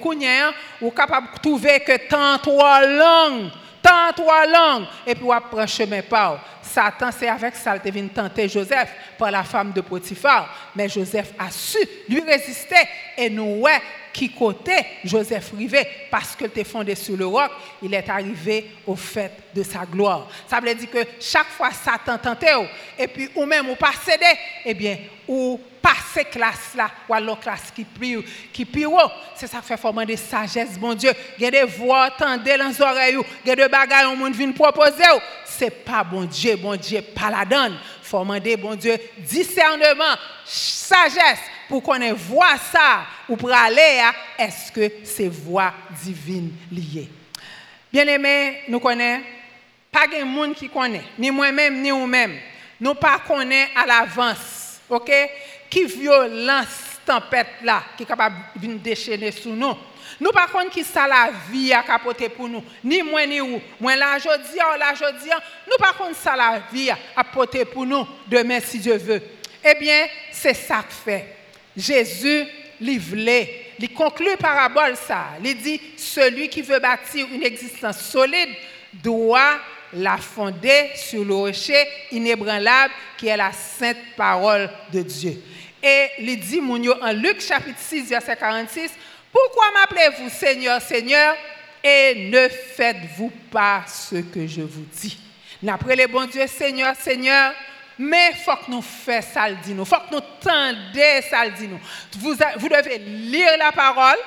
[0.81, 3.51] vous capable de trouver que tant trois langues,
[3.83, 6.43] tant trois langues, et puis, vous prenez chemin par.
[6.63, 10.73] Satan, c'est avec ça qu'il vient tenter Joseph par la femme de Potiphar.
[10.75, 11.79] Mais Joseph a su
[12.09, 12.89] lui résister.
[13.17, 13.81] Et nous, ouais,
[14.17, 14.73] qui côté
[15.05, 17.51] Joseph rivé parce qu'il était fondé sur le roc,
[17.83, 20.27] il est arrivé au fait de sa gloire.
[20.49, 22.55] Ça veut dire que chaque fois Satan tentait,
[22.99, 24.25] et puis ou même ou pas cédé,
[24.65, 24.97] eh bien,
[25.29, 28.25] ou passer classe là, ou alors classe qui prie,
[28.55, 28.89] qui pire,
[29.35, 31.13] c'est ça qui fait former de sagesse, bon Dieu.
[31.39, 35.05] Il a des voix dans les oreilles, il y a des bagages, on vient proposer.
[35.45, 37.79] C'est pas bon Dieu, bon Dieu, pas la donne.
[38.01, 44.45] Formant des bon Dieu, discernement, sagesse, pour qu'on ait voix ça, ou pour aller à
[44.45, 47.09] est-ce que c'est voix divine liée?
[47.93, 49.23] Bien aimé, nous connaissons,
[49.91, 52.39] pas de monde qui connaît, ni moi-même, ni vous-même.
[52.81, 55.11] Nous pas connaît à l'avance, ok?
[55.71, 59.75] Qui violence tempête là, qui est capable de déchaîner sous nous.
[60.21, 63.61] Nous par contre qui ça la vie a capoté pour nous, ni moi ni vous.
[63.81, 65.31] Moi là aujourd'hui, là aujourd'hui,
[65.67, 69.23] nous par contre ça la vie a porté pour nous demain si Dieu veut.
[69.65, 71.36] Eh bien, c'est ça que fait.
[71.77, 72.47] Jésus
[72.99, 75.29] voulait, il conclut parabole ça.
[75.45, 78.51] Il dit celui qui veut bâtir une existence solide
[78.93, 79.61] doit
[79.93, 85.43] l'a fondé sur le rocher inébranlable qui est la sainte parole de Dieu.
[85.83, 88.91] Et il dit en Luc chapitre 6 verset 46,
[89.33, 91.37] pourquoi m'appelez-vous Seigneur, Seigneur
[91.85, 95.19] et ne faites-vous pas ce que je vous dis
[95.63, 97.53] N'après les bons Dieu, Seigneur, Seigneur,
[97.99, 99.85] mais il faut que nous fassions ça, il nous.
[99.85, 101.81] faut que nous tendions ça, il nous.
[102.19, 102.35] Vous,
[102.69, 104.19] devez lire la parole,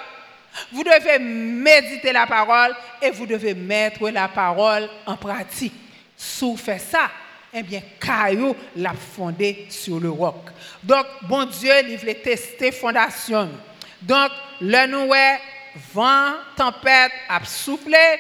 [0.72, 5.74] vous devez méditer la parole et vous devez mettre la parole en pratique.
[6.18, 7.12] Si vous faites ça,
[7.54, 10.50] eh bien, Caillou l'a fondé sur le roc.
[10.84, 13.50] Donc, bon Dieu, il voulait tester fondation.
[14.02, 15.12] Donc, le nous
[15.94, 18.20] vent, tempête a soufflé,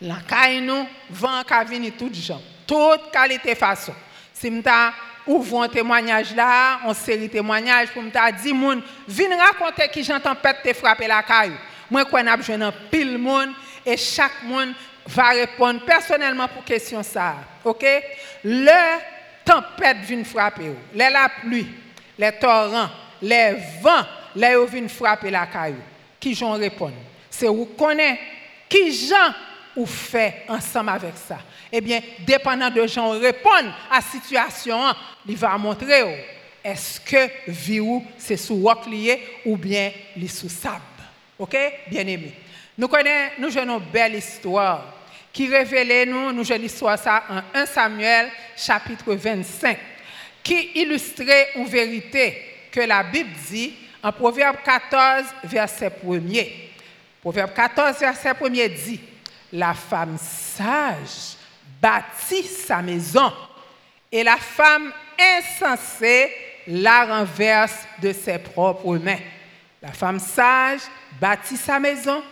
[0.00, 3.94] la caillou, vent a venu tout gens, toute qualité façon.
[4.42, 4.90] Si je
[5.30, 10.34] ouvre un témoignage là, on série témoignage pour me dire moun, viens raconter qui j'entends
[10.34, 11.54] tempête te frapper la caillou.
[11.88, 13.50] Moi quoi n'a besoin pile monde
[13.86, 14.74] et chaque monde
[15.06, 17.36] va répondre personnellement pour question ça.
[17.64, 17.86] OK?
[18.42, 18.98] Le
[19.44, 21.68] tempête vient frapper la pluie,
[22.18, 22.90] les torrents,
[23.22, 25.76] les vents, les viennent frapper la caillou.
[26.18, 26.92] Qui j'en répond
[27.30, 28.18] C'est vous connaissez
[28.68, 29.32] qui j'en
[29.76, 31.38] ou fait ensemble avec ça?
[31.72, 34.78] Eh bien, dépendant de gens répondent à la situation,
[35.26, 36.26] il va montrer
[36.62, 37.80] est-ce que vie
[38.18, 38.80] c'est sous roc
[39.46, 40.80] ou bien les sous sable.
[41.38, 41.56] OK?
[41.90, 42.34] Bien aimé.
[42.76, 44.94] Nous connaissons nous une belle histoire
[45.32, 49.78] qui révèle nous nous une l'histoire ça en 1 Samuel chapitre 25
[50.42, 56.52] qui illustrait une vérité que la Bible dit en Proverbe 14 verset 1er.
[57.20, 59.00] Proverbe 14 verset 1er dit
[59.52, 61.36] la femme sage
[61.82, 63.32] bâtit sa maison
[64.10, 66.30] et la femme insensée
[66.68, 69.18] la renverse de ses propres mains.
[69.82, 70.82] La femme sage
[71.20, 72.22] bâtit sa maison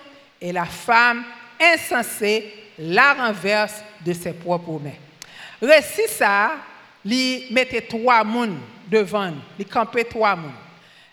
[0.40, 1.24] et la femme
[1.60, 4.90] insensée la renverse de ses propres mains.
[5.60, 6.52] Récit ça,
[7.04, 8.56] il mettait trois mouns
[8.88, 10.54] devant, il campait trois mouns.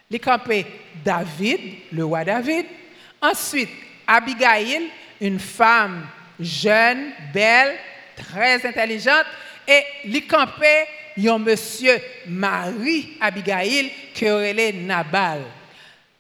[0.10, 0.66] Il campait
[1.04, 1.60] David,
[1.92, 2.66] le roi David.
[3.22, 3.70] Ensuite,
[4.06, 6.08] Abigail, une femme
[6.40, 7.78] jeune, belle,
[8.18, 9.26] très intelligente,
[9.68, 10.88] et il campait
[11.26, 15.42] un monsieur Marie Abigail qui aurait Nabal.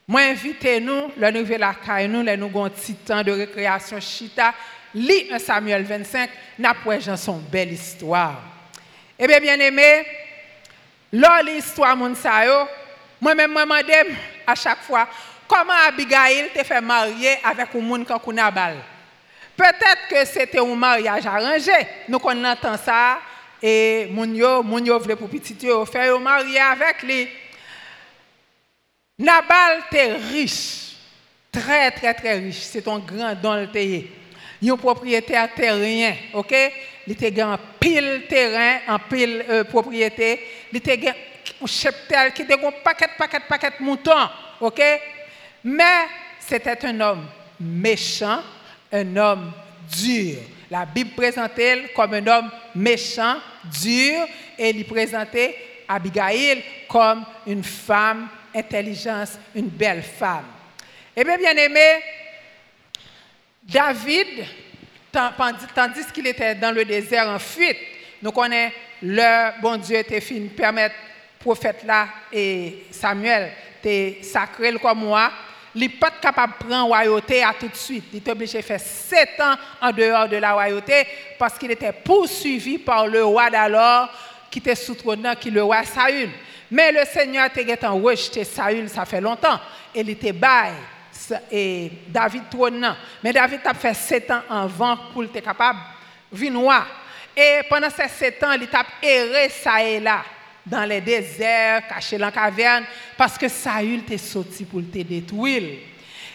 [0.07, 2.69] Moi, invitez-nous, le nouvel accueil, nous, nous avons
[3.05, 4.53] temps de récréation chita,
[4.93, 6.29] lis un Samuel 25,
[6.60, 8.41] n'a pas son belle histoire.
[9.19, 10.05] Eh bien, bien aimé,
[11.12, 12.13] là, l'histoire, mon
[13.19, 14.07] moi-même, moi, madame,
[14.45, 15.07] à chaque fois,
[15.47, 18.77] comment Abigail te fait marier avec un monde comme Nabal?
[19.57, 21.71] Peut-être que c'était un mariage arrangé.
[22.07, 23.17] Nous entend ça
[23.61, 27.27] et mon yo, mon yo voulait pour petit yo faire un mariage avec lui.
[29.17, 30.95] Nabal était riche,
[31.51, 32.59] très très très riche.
[32.59, 34.11] C'est un grand don le pays.
[34.61, 36.53] Il un propriétaire terrien, OK?
[37.07, 40.39] Il était un pile terrain, en pile euh, propriété.
[40.71, 41.15] Il était
[41.61, 44.29] un cheptel qui était un paquet paquet paquet moutons,
[44.61, 44.81] OK?
[45.63, 46.05] Mais
[46.39, 47.25] c'était un homme
[47.59, 48.41] méchant
[48.91, 49.52] un homme
[49.95, 50.38] dur.
[50.69, 53.38] La Bible présentait comme un homme méchant,
[53.82, 55.56] dur, et il présentait
[55.88, 60.45] Abigail comme une femme intelligente, une belle femme.
[61.15, 62.04] Eh bien, bien aimé,
[63.63, 64.45] David,
[65.12, 67.78] tandis qu'il était dans le désert en fuite,
[68.21, 70.95] nous connaissons le bon Dieu était fini permettre
[71.39, 75.32] prophète là et Samuel te sacré comme moi
[75.79, 78.05] n'est pas capable de prendre la royauté à tout de suite.
[78.13, 81.05] Il est obligé de faire sept ans en dehors de la royauté
[81.37, 84.09] parce qu'il était poursuivi par le roi d'alors
[84.49, 86.29] qui était sous trône, qui est le roi Saül.
[86.71, 89.59] Mais le Seigneur était rejeté Saül, ça fait longtemps.
[89.93, 90.73] Il était bail
[91.51, 92.95] et David trône.
[93.23, 95.79] Mais David a fait sept ans avant pour être capable
[96.31, 96.85] de.
[97.35, 100.23] Et pendant ces sept ans, il a erré ça et là
[100.69, 102.84] dans les déserts, caché dans la caverne,
[103.17, 105.80] parce que Saül était sorti pour te détruire.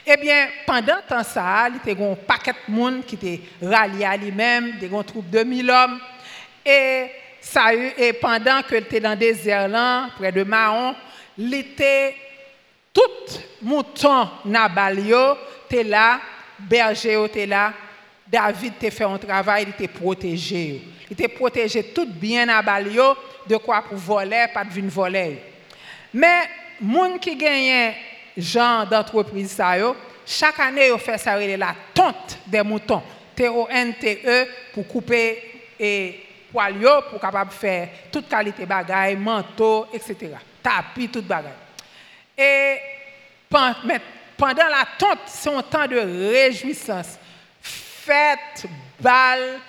[0.05, 4.05] Eh bien, pendant temps, ça, il y avait un paquet de monde qui était rallié
[4.05, 6.01] à lui-même, des troupes de 1000 hommes.
[6.65, 7.07] Et,
[7.41, 10.95] Saül, et pendant qu'il était dans le désert, là, près de Mahon,
[11.39, 12.17] il était
[12.93, 13.01] tout
[13.63, 16.21] mouton Nabalio était là,
[16.59, 17.73] berger était là,
[18.27, 20.83] David t'a fait un travail, il était protégé.
[21.13, 23.15] Il était protégé tout bien Nabalio
[23.47, 25.43] de quoi pour voler, pas de voler.
[26.15, 26.49] Mais,
[26.81, 27.93] gens qui gagnent
[28.35, 29.61] genre d'entreprise,
[30.25, 33.03] chaque année, ils font ça, la tonte des moutons.
[33.37, 35.43] T-O-N-T-E pour couper
[35.79, 36.19] et
[36.51, 40.31] poilio pour capable faire toute qualité bagaille, manteau, etc.
[40.63, 41.53] Tapis, toute bagaille.
[42.39, 42.79] Et
[43.51, 47.19] pendant la tonte, c'est un temps de réjouissance.
[47.61, 48.65] Fête,
[48.99, 49.61] bal,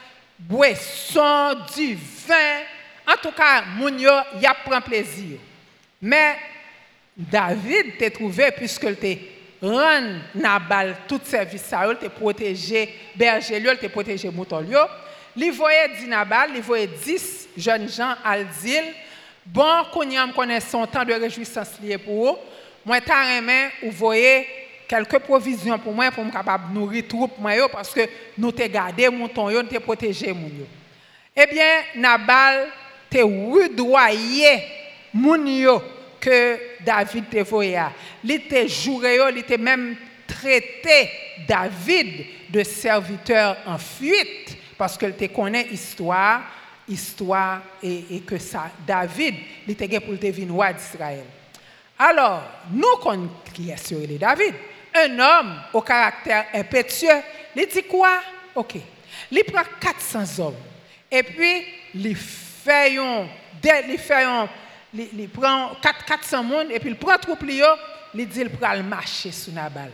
[0.48, 2.62] boisson, du vin.
[3.08, 5.38] En tout cas, moun yo, y a prend plaisir.
[6.02, 6.38] Mais
[7.16, 9.16] David t'a trouvé puisque te
[9.62, 14.80] rend Nabal tout service ça, il t'a protégé berger, il t'a protégé mouton yo.
[15.36, 18.84] Li voyait dit Nabal, il voyait 10 jeunes gens al dire
[19.46, 22.38] bon qu'on connaît son temps de réjouissance lié pour eux.
[22.86, 23.16] Moi ta
[23.84, 24.48] ou voyez
[24.88, 28.02] quelques provisions pour moi pour me capable nourrir troupe moi parce que
[28.38, 30.34] nous t'ai gardé mouton yo, t'ai protégé.
[31.36, 32.68] Eh bien Nabal
[33.10, 34.64] te rudoyé
[35.14, 35.82] moun yo
[36.20, 37.80] que David te voyait.
[38.24, 41.10] Il était juré, il était même traité
[41.48, 46.42] David de serviteur en fuite parce qu'il te connaît histoire,
[46.88, 49.36] histoire et, que ça David,
[49.68, 51.26] il était pour devenir roi d'Israël.
[51.98, 52.98] Alors, nous
[53.54, 54.54] qui est sur David,
[54.96, 57.22] un homme au caractère impétueux,
[57.56, 58.20] il dit quoi?
[58.56, 58.76] OK.
[59.32, 60.56] Il prend 400 hommes
[61.10, 62.96] et puis il fait
[64.94, 67.44] il prend 4, 400 personnes et puis il prend troupe
[68.16, 69.92] il dit il prend le marché sous Nabal.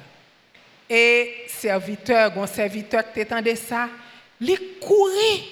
[0.89, 3.87] Et serviteur, un serviteur qui t'entendait ça,
[4.41, 5.43] il courait.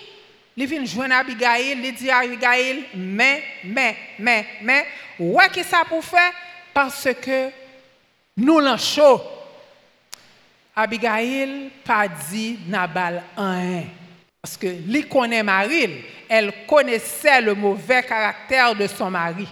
[0.55, 4.87] Il vient joindre Abigail, il dit à Abigail, mais, mais, mais, mais,
[5.19, 6.31] ouais, qu'est-ce ça pour faire?
[6.73, 7.49] Parce que
[8.37, 9.21] nous l'en chaud.
[10.75, 13.81] Abigail pas dit Nabal un.
[14.41, 19.47] Parce que lui connaît Marie, elle connaissait le mauvais caractère de son mari.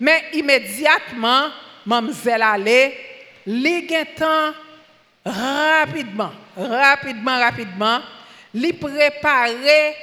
[0.00, 1.48] Mais immédiatement,
[1.86, 2.98] mademoiselle allait,
[3.46, 3.86] li
[5.24, 8.00] rapidement, rapidement, rapidement,
[8.52, 9.94] lui préparer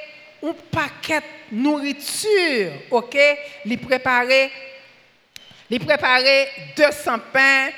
[0.44, 3.18] un paquet de nourriture, ok?
[3.66, 4.52] Lui préparer,
[5.69, 7.69] lui préparer 200 pains,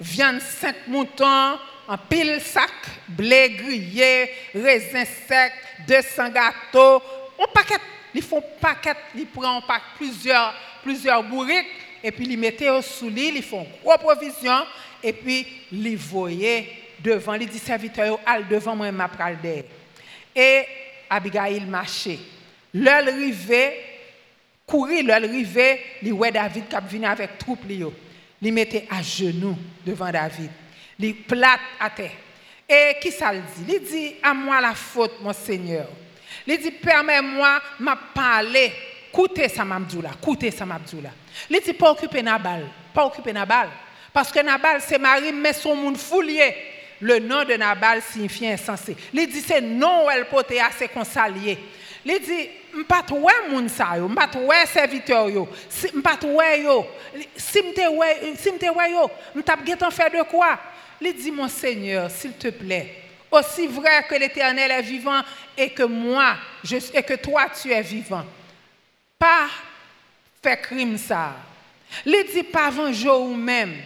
[0.00, 2.70] viande 5 moutons, un pile sac,
[3.08, 5.52] blé grillé, raisin sec,
[5.86, 7.02] 200 gâteaux,
[7.38, 7.74] un paquet,
[8.14, 9.60] ils font paquet, ils prennent
[9.96, 11.66] plusieurs, plusieurs bourriques,
[12.02, 14.64] et puis ils mettent au sous ils font gros provision,
[15.02, 16.68] et puis ils voyaient
[17.00, 19.10] devant, ils disent serviteurs, al devant moi, ma.
[20.34, 20.64] Et
[21.10, 22.18] Abigail marchait.
[22.72, 23.93] L'heure arrivée,
[24.66, 30.10] courir, l'heure arrivée, ils voient David qui venu avec troupe, ils mettait à genoux devant
[30.10, 30.50] David.
[30.98, 32.10] Ils plate à terre.
[32.68, 33.74] Et qui ça le dit?
[33.74, 35.86] Il dit, à moi la faute, mon Seigneur.
[36.46, 38.72] Il dit, permets-moi de parler.
[39.08, 40.10] Écoutez ça, Mabdoula.
[40.20, 41.10] Écoutez ça, Mabdoula.
[41.48, 42.66] Il dit, pas occuper Nabal.
[42.92, 43.68] Pas occuper Nabal.
[44.12, 46.54] Parce que Nabal, c'est Marie, mais son monde foulier.
[47.00, 48.96] Le nom de Nabal signifie insensé.
[49.12, 51.58] Il dit, c'est non elle peut assez consalier.
[52.04, 55.48] Il dit, m'pas ouais moun sa yo, m'pas ouais serviteur yo,
[55.94, 56.86] m'pas ouais yo.
[57.36, 60.58] Si m'te ouais, si m'te ouais yo, m'tap en fait de quoi?
[61.00, 62.94] Il dit, mon Seigneur, s'il te plaît,
[63.30, 65.22] aussi vrai que l'Éternel est vivant
[65.56, 68.24] et que moi, je, et que toi, tu es vivant.
[69.18, 69.48] Pas
[70.42, 71.36] faire crime ça.
[72.04, 73.76] Il dit pas venger ou même.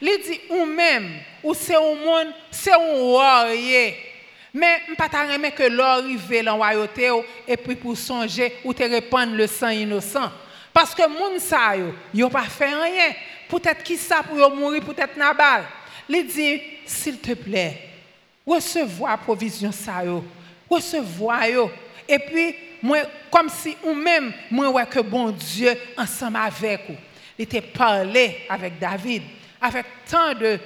[0.00, 3.92] Il dit ou même, ou c'est au monde, c'est un warrior.
[4.54, 7.10] Mais pas ta que l'or arrive dans royauté
[7.46, 10.30] et puis pour songer ou te répandre le sang innocent.
[10.72, 13.12] Parce que moun sa yo, yo pas fait rien.
[13.48, 15.64] Peut-être qui ça pour mourir, peut-être Nabal.
[16.08, 17.78] Il dit s'il te plaît,
[18.46, 20.02] recevoir provision ça
[20.68, 21.70] recevoir yo.
[22.08, 22.98] Et puis moi
[23.30, 26.96] comme si ou même moi ouais que bon Dieu ensemble avec vous.
[27.38, 29.22] Il était parlé avec David
[29.60, 30.58] avec tant de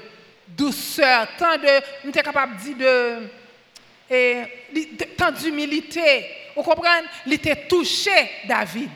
[0.49, 3.42] douceur, tant de on était capable de dire de
[4.13, 4.45] et
[5.17, 6.27] tant d'humilité.
[6.55, 7.09] Vous comprenez?
[7.27, 8.11] Il était touché
[8.47, 8.91] David.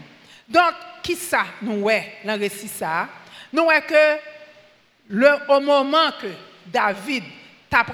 [0.47, 3.09] Donc qui ça nous ouais dans le récit ça?
[3.53, 4.19] Nous ouais que
[5.09, 6.27] le, au moment que
[6.67, 7.25] David
[7.71, 7.85] t'a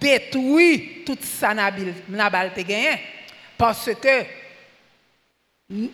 [0.00, 2.52] détruit tout ça Nabal
[3.56, 4.24] parce que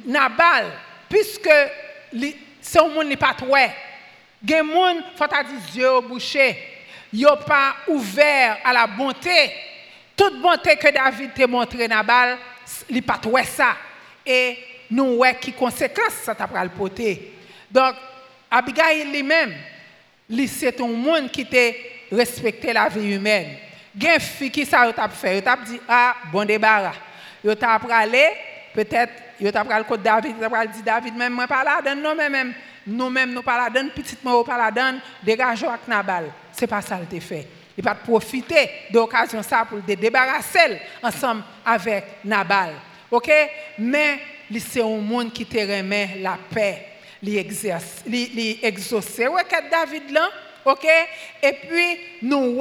[0.06, 0.66] Nabal
[1.08, 1.50] puisque
[2.60, 3.36] c'est un monde n'est pas
[4.46, 6.56] gen monde faut dire yeux bouché
[7.12, 9.52] yo pas ouvert à la bonté
[10.18, 12.36] toute bonté que David t'a montré Nabal
[12.90, 13.76] il pas toi ça
[14.26, 14.58] et
[14.90, 17.32] nous ouais qui conséquence ça t'a porter
[17.70, 17.94] donc
[18.50, 19.54] Abigail lui-même
[20.46, 21.72] c'est un monde qui te
[22.12, 23.56] respecté la vie humaine.
[23.98, 26.94] Gen fille qui ça t'a fait, t'a dit ah bon débarras.
[27.42, 28.28] Yo t'a aller
[28.74, 32.02] peut-être yo t'a pral côté David, t'a pral dit David même moi pas là donne
[32.02, 32.52] non même
[32.86, 36.30] nous même nous pas là donne petite moi pas là donne dégage avec Nabal.
[36.52, 37.46] C'est pas ça le fait.
[37.78, 42.74] Il va profiter de l'occasion ça pour te débarrasser ensemble avec Nabal.
[43.08, 43.30] OK?
[43.78, 44.18] Mais
[44.58, 46.86] c'est un monde qui te remet la paix
[47.22, 50.28] exaucer ouais David là
[50.64, 50.86] OK?
[51.42, 52.60] Et puis nous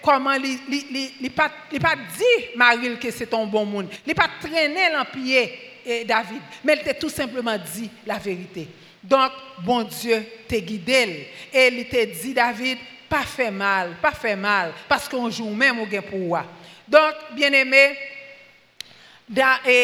[0.00, 1.50] comment il pas
[1.80, 3.88] pas dit Marie que c'est un bon monde.
[4.06, 5.48] Il pas traîné l'empire
[6.06, 8.68] David, mais il t'a tout simplement dit la vérité.
[9.02, 9.32] Donc,
[9.64, 11.28] bon Dieu t'a guidé.
[11.52, 12.78] Et il t'a dit, David,
[13.12, 16.38] pas fait mal, pas fait mal, parce qu'on joue même au gain pour
[16.88, 17.94] Donc, bien aimé,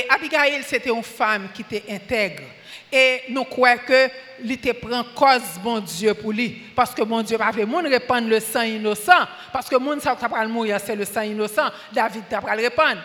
[0.08, 2.44] Abigail, c'était une femme qui était intègre.
[2.90, 4.08] Et nous croyons que
[4.56, 6.62] te prend cause, bon Dieu, pour lui.
[6.74, 9.26] Parce que mon Dieu va monde répandre le sang innocent.
[9.52, 11.68] Parce que monde ça va mourir, c'est le sang innocent.
[11.92, 13.02] David t'a répandre.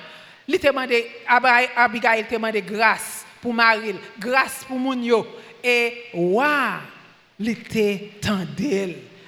[0.47, 1.05] Il demandé,
[1.75, 4.97] Abigail demandé grâce pour Marie, grâce pour mon
[5.61, 6.79] Et waouh,
[7.41, 8.11] il était.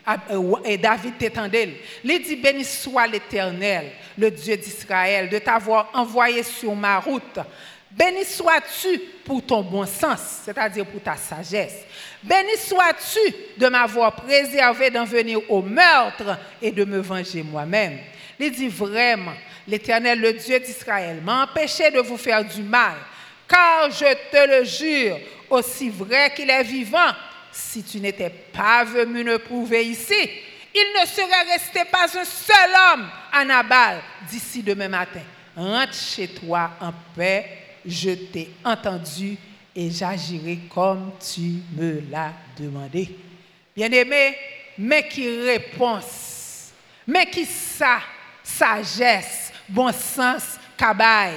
[0.07, 1.81] Euh, et David t'étendait.
[2.03, 7.39] Il dit Béni soit l'Éternel, le Dieu d'Israël, de t'avoir envoyé sur ma route.
[7.89, 11.85] Béni sois-tu pour ton bon sens, c'est-à-dire pour ta sagesse.
[12.21, 17.97] Béni sois-tu de m'avoir préservé d'en venir au meurtre et de me venger moi-même.
[18.37, 19.33] Il dit vraiment,
[19.67, 22.95] l'Éternel, le Dieu d'Israël, m'a empêché de vous faire du mal,
[23.47, 25.17] car je te le jure,
[25.49, 27.13] aussi vrai qu'il est vivant,
[27.55, 30.29] si tu n'étais pas venu me prouver ici,
[30.73, 35.21] il ne serait resté pas un seul homme à Nabal d'ici demain matin.
[35.55, 37.45] Rentre chez toi en paix,
[37.85, 39.37] je t'ai entendu
[39.73, 43.15] et j'agirai comme tu me l'as demandé.
[43.73, 44.37] Bien-aimé,
[44.77, 46.71] mais qui réponse,
[47.07, 47.99] mais qui ça,
[48.43, 51.35] sagesse, bon sens, cabaye.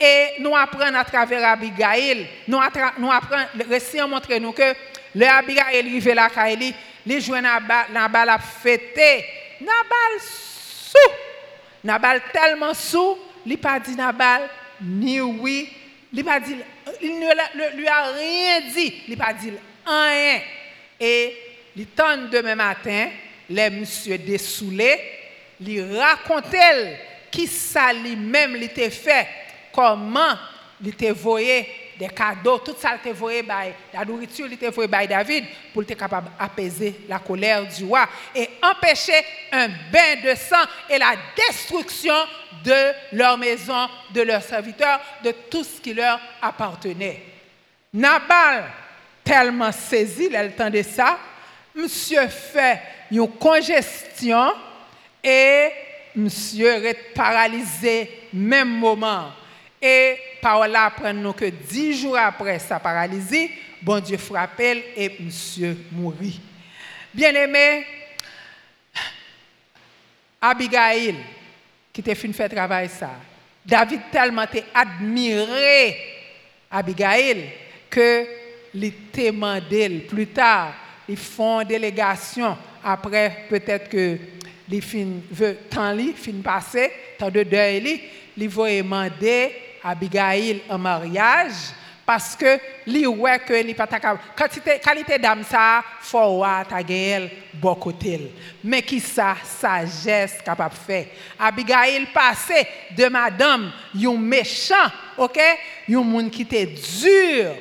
[0.00, 3.10] Et nous apprenons à travers Abigail, nous apprenons,
[3.56, 4.74] le récit a montré nous que
[5.16, 6.74] le Abigail arrivé là, il
[7.06, 9.24] les joué Nabal a fêté.
[9.62, 11.12] Nabal sous.
[11.82, 14.42] Nabal tellement sous, il n'a pas dit Nabal
[14.82, 15.72] ni oui,
[16.12, 16.22] dit,
[17.00, 19.52] il ne lui a rien dit, il n'a pas dit
[19.86, 20.40] rien.
[21.00, 21.36] Et
[21.76, 23.08] il temps demain matin,
[23.48, 25.00] les monsieur dessoulé,
[25.60, 26.98] il racontait
[27.30, 29.28] qui ça lui-même il fait,
[29.72, 30.34] comment
[30.82, 32.98] il était voyé des cadeaux, tout ça,
[33.92, 38.06] la nourriture, il était voyé par David pour être capable d'apaiser la colère du roi
[38.34, 42.14] et empêcher un bain de sang et la destruction
[42.64, 47.22] de leur maison, de leurs serviteurs, de tout ce qui leur appartenait.
[47.92, 48.64] Nabal,
[49.24, 51.18] tellement saisi, le temps de ça,
[51.74, 52.80] monsieur fait
[53.10, 54.52] une congestion
[55.22, 55.70] et
[56.14, 59.32] monsieur est paralysé même moment.
[59.80, 63.50] Et par là, nous que dix jours après sa paralysie,
[63.82, 66.40] bon Dieu frappe et monsieur mourit.
[67.12, 67.84] Bien-aimé,
[70.40, 71.16] Abigail,
[71.92, 73.10] qui t'a fait faire travail ça,
[73.64, 75.96] David tellement admiré
[76.70, 77.50] Abigail
[77.90, 78.24] que
[78.72, 79.32] il t'a
[80.08, 80.74] plus tard,
[81.08, 84.16] ils font délégation après peut-être que
[84.68, 86.40] les fin veut temps li fin
[87.18, 88.00] temps de deuil
[88.36, 91.72] li, vont demander Abigail en mariage
[92.04, 97.74] parce que li ouais que li pas qualité qualité d'âme ça faut ta gagner bon
[97.74, 98.32] côté
[98.62, 101.06] mais qui ça sagesse capable faire.
[101.38, 102.66] Abigail passé
[102.96, 105.40] de madame un méchant OK?
[105.88, 107.52] Un monde qui était dur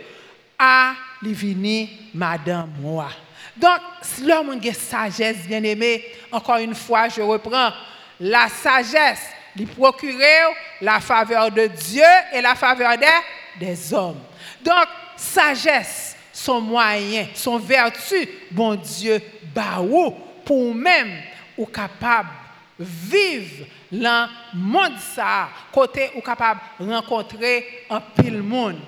[0.57, 3.09] à li vini madame moi.
[3.57, 7.71] Donc si l'homme a sagesse bien aimé encore une fois je reprends.
[8.19, 10.41] La sagesse lui procurer
[10.81, 12.03] la faveur de Dieu
[12.33, 14.19] et la faveur des, hommes.
[14.61, 19.21] Donc, sagesse, son moyen, son vertu, bon Dieu,
[19.53, 21.21] baou, pour même
[21.57, 22.29] ou capable
[22.77, 28.79] vivre dans le monde ça, côté ou capable rencontrer un pile monde.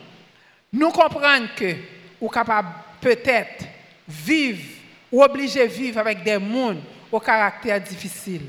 [0.74, 1.76] Nous comprenons que
[2.20, 3.66] ou capable peut-être
[4.08, 4.64] vivre
[5.12, 8.42] ou obligé vivre avec des mondes au caractère difficile.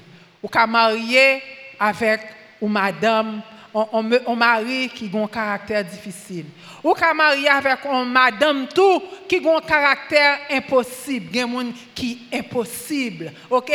[0.43, 1.43] Ou qu'à marier
[1.79, 2.21] avec
[2.61, 3.43] une madame,
[3.75, 6.47] un, mari qui a un caractère difficile.
[6.83, 11.29] Ou qu'à marier avec une madame tout qui a un caractère impossible.
[11.33, 13.33] Il y a des qui est impossible.
[13.51, 13.73] OK?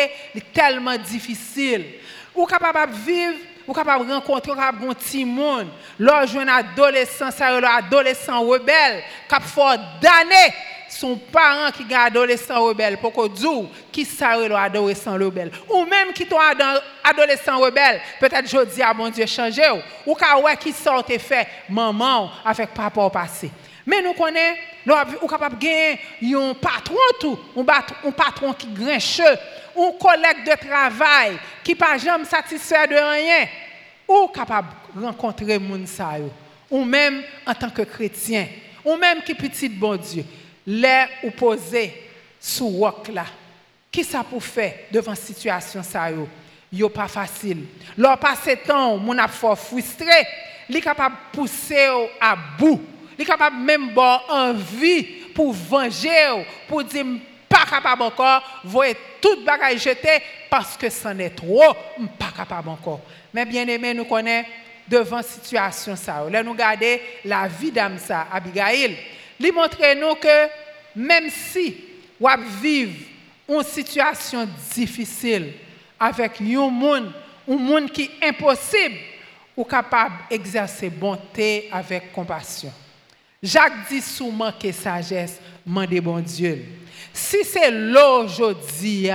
[0.53, 1.85] Tellement difficile.
[2.35, 3.37] Ou capable de vivre
[3.67, 5.67] ou capable de rencontrer un petit monde.
[5.97, 10.53] Lorsque un adolescent, un adolescent rebelle, qui a fait d'années
[10.93, 13.47] son parent qui est adolescent rebelle pour qu'on dise
[13.91, 15.51] qui ça adolescent rebelle.
[15.69, 16.37] Ou même qui ton
[17.03, 19.69] adolescent rebelle peut-être je dis à mon Dieu changer
[20.05, 20.15] ou.
[20.59, 23.51] Qui sont fait maman avec papa au passé.
[23.85, 24.57] Mais nous connaissons
[25.21, 25.99] nous capable gagner
[26.35, 29.23] un patron tout un patron qui grincheux
[29.77, 33.47] un collègue de travail qui pas jamais satisfait de rien.
[34.07, 34.69] Ou capable
[35.01, 36.13] rencontrer moun sa
[36.69, 38.47] ou même en tant que chrétien.
[38.85, 40.25] Ou même qui petit bon Dieu
[40.65, 41.93] les ou posé
[42.39, 43.25] sous roc là.
[43.91, 46.27] Qui ça pour faire devant situation ça yo?
[46.73, 47.65] yo pas facile.
[47.97, 50.25] Leur passé temps, mon a fort frustré,
[50.67, 51.87] li capable pousser
[52.19, 52.81] à bout.
[53.17, 55.03] Li capable même avoir envie
[55.35, 57.05] pour venger, pour dire
[57.47, 61.73] pas capable encore, voyez toute bagaille jeter parce que c'en est trop,
[62.17, 63.01] pas capable encore.
[63.31, 64.47] Mais bien aimé, nous connaissons
[64.87, 66.25] devant situation ça.
[66.29, 68.97] Là nous regarder la vie d'âme ça, Abigail.
[69.39, 70.49] Lui montre nous que
[70.95, 71.75] même si
[72.19, 72.27] vous
[72.61, 72.93] vivre
[73.49, 75.53] une situation difficile
[75.99, 77.11] avec un monde,
[77.49, 78.95] un monde qui est impossible,
[79.55, 82.71] ou capable d'exercer bonté avec compassion.
[83.41, 86.65] Jacques dit souvent que sagesse, mandez bon Dieu.
[87.13, 89.09] Si c'est l'aujourd'hui,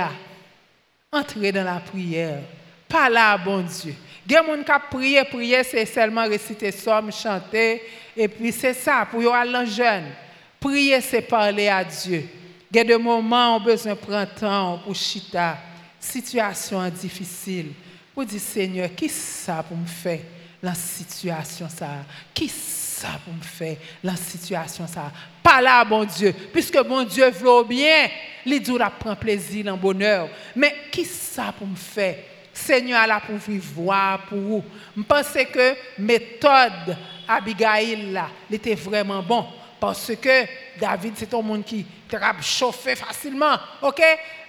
[1.11, 2.41] entrez dans la prière.
[2.87, 3.95] Pas là, bon Dieu.
[4.29, 6.71] Il y a des gens qui prier, prier, c'est seulement réciter
[7.11, 7.81] chanter.
[8.15, 10.11] Et puis c'est ça, pour les jeunes.
[10.59, 12.25] Prier, c'est parler à Dieu.
[12.71, 15.57] Il y a des moments où on a besoin de prendre temps pour chita.
[15.99, 17.71] Situation difficile.
[18.13, 20.19] Pour dire, Seigneur, qui ça pour me faire
[20.61, 21.87] la situation ça?
[22.31, 25.11] Qui ça pour me faire la situation ça?
[25.41, 26.35] Pas là, bon Dieu.
[26.53, 28.09] Puisque bon Dieu veut bien,
[28.45, 30.29] il dit prend plaisir dans le bonheur.
[30.55, 32.17] Mais qui ça pour me faire?
[32.59, 34.63] Seigneur là pour vivre pour vous.
[34.95, 36.97] Je pense que méthode
[37.27, 39.45] Abigail là, était vraiment bon.
[39.79, 40.45] Parce que
[40.79, 44.01] David c'est un monde qui a chauffé facilement, OK?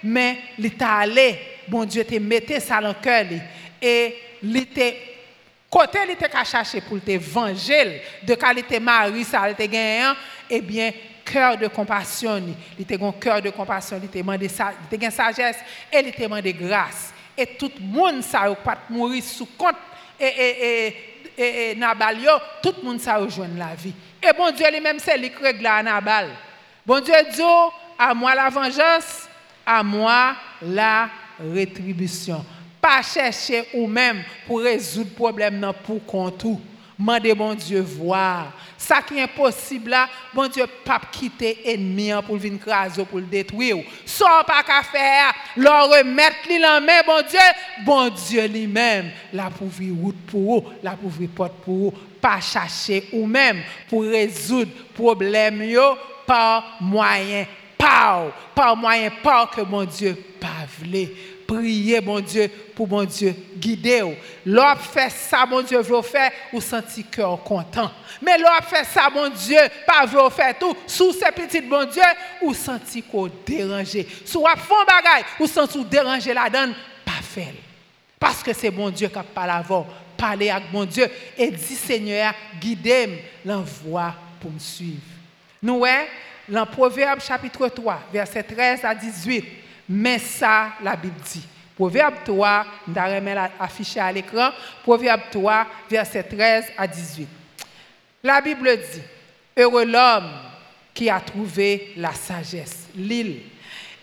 [0.03, 3.25] Mais il est allé, bon Dieu te mettait ça dans le cœur
[3.81, 4.97] et il était
[5.69, 10.11] côté il était chercher pour te venger de qualité mari ça était gagné
[10.49, 10.91] eh bien
[11.23, 12.43] cœur de compassion,
[12.77, 15.57] il était un cœur de compassion, il était demandé sagesse
[15.91, 19.75] et il était demandé grâce et tout le monde ça pas mourir sous compte
[20.19, 20.87] et,
[21.37, 21.75] et,
[22.61, 23.93] tout le monde ça rejoindre la vie.
[24.21, 26.29] Et bon Dieu lui-même c'est lui qui règle Nabal.
[26.85, 27.41] Bon Dieu dit
[27.97, 29.27] à moi la vengeance,
[29.65, 31.09] à moi la
[31.39, 32.45] rétribution.
[32.79, 36.45] Pas chercher ou même pour résoudre le problème pour compte
[37.01, 38.53] Mandez bon Dieu voir.
[38.77, 43.25] Ça qui est impossible là, bon Dieu pas quitter ennemi pour venir craser pour le
[43.25, 43.77] détruire.
[44.05, 47.39] Sans pas qu'à faire, leur remettre li en main bon Dieu,
[47.83, 49.67] bon Dieu lui-même la pour
[49.99, 55.63] route pour eux, la pour porte pour eux, pas chercher ou même pour résoudre problème
[56.27, 57.47] par moyen
[57.79, 61.11] par par moyen par que mon Dieu pas voulait
[61.51, 64.01] prier, mon Dieu, pour mon Dieu guider.
[64.45, 67.91] L'on fait ça, mon Dieu, veut faire, ou senti cœur content.
[68.21, 70.75] Mais l'on fait ça, mon Dieu, pas veut faire tout.
[70.87, 72.01] Sous ces petites, mon Dieu,
[72.41, 74.07] ou senti qu'on dérangé.
[74.25, 76.73] Sous à fond bagaille, ou senti déranger la donne,
[77.05, 77.53] pas faire.
[78.19, 79.87] Parce que c'est mon Dieu qui parle avant.
[80.15, 85.01] Parler avec mon Dieu et dit Seigneur, guidez-moi l'envoi pour me suivre.
[85.63, 85.83] Nous,
[86.47, 89.43] dans Proverbe chapitre 3, verset 13 à 18,
[89.89, 91.45] mais ça, la Bible dit.
[91.75, 92.95] Proverbe 3, nous
[93.59, 94.51] affiché à l'écran.
[94.83, 97.27] Proverbe 3, verset 13 à 18.
[98.23, 99.01] La Bible dit
[99.57, 100.29] Heureux l'homme
[100.93, 103.41] qui a trouvé la sagesse, l'île,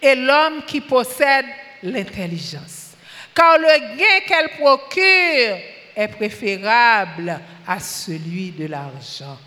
[0.03, 1.47] et l'homme qui possède
[1.83, 2.97] l'intelligence.
[3.35, 5.59] Car le gain qu'elle procure
[5.95, 9.39] est préférable à celui de l'argent.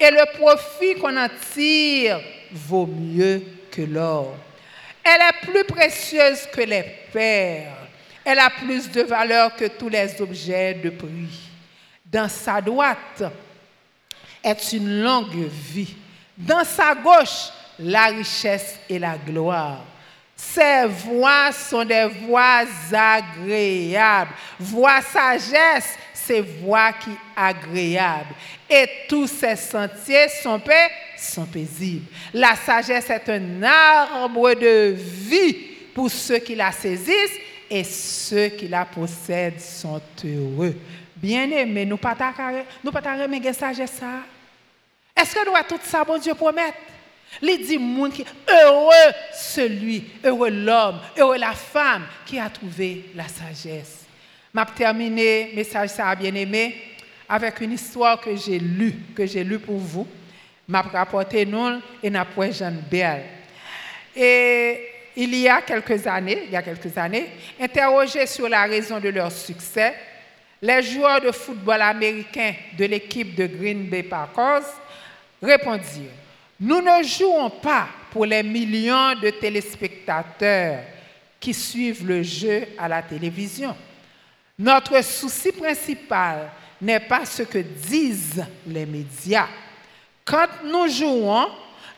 [0.00, 2.20] Et le profit qu'on en tire
[2.52, 4.36] vaut mieux que l'or.
[5.08, 6.82] Elle est plus précieuse que les
[7.12, 7.86] perles.
[8.24, 11.48] Elle a plus de valeur que tous les objets de prix.
[12.04, 13.22] Dans sa droite
[14.42, 15.94] est une longue vie.
[16.36, 19.84] Dans sa gauche, la richesse et la gloire.
[20.34, 24.32] Ses voix sont des voix agréables.
[24.58, 28.34] Voix sagesse, ces voix qui agréables.
[28.68, 32.06] Et tous ses sentiers sont paix sont paisibles.
[32.32, 35.54] La sagesse est un arbre de vie
[35.94, 37.38] pour ceux qui la saisissent
[37.70, 40.74] et ceux qui la possèdent sont heureux.
[41.16, 42.16] Bien-aimés, nous ne pas
[42.84, 44.00] nous pas la sagesse
[45.16, 46.76] Est-ce que nous avons tout ça, bon Dieu, promettre?
[47.42, 53.26] Il dit monde qui heureux celui, heureux l'homme, heureux la femme qui a trouvé la
[53.28, 54.04] sagesse.
[54.54, 56.76] M'a terminé message ça bien aimé
[57.28, 60.06] avec une histoire que j'ai lue, que j'ai lue pour vous
[60.68, 63.24] m'a rapporté nous et n'a point Jeanne Belle.
[64.14, 64.80] Et
[65.16, 67.28] il y a quelques années, il y a quelques années,
[68.26, 69.94] sur la raison de leur succès,
[70.60, 74.64] les joueurs de football américains de l'équipe de Green Bay Packers
[75.42, 76.10] répondirent
[76.60, 80.80] Nous ne jouons pas pour les millions de téléspectateurs
[81.38, 83.76] qui suivent le jeu à la télévision.
[84.58, 86.50] Notre souci principal
[86.80, 89.48] n'est pas ce que disent les médias
[90.26, 91.48] quand nous jouons,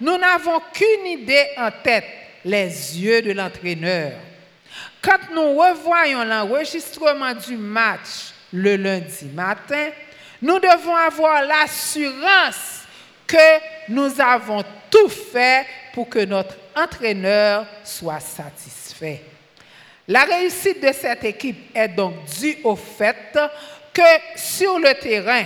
[0.01, 2.05] nous n'avons qu'une idée en tête,
[2.45, 2.69] les
[3.01, 4.13] yeux de l'entraîneur.
[5.03, 9.89] Quand nous revoyons l'enregistrement du match le lundi matin,
[10.43, 12.83] nous devons avoir l'assurance
[13.27, 19.23] que nous avons tout fait pour que notre entraîneur soit satisfait.
[20.07, 23.39] La réussite de cette équipe est donc due au fait
[23.93, 24.03] que
[24.37, 25.45] sur le terrain,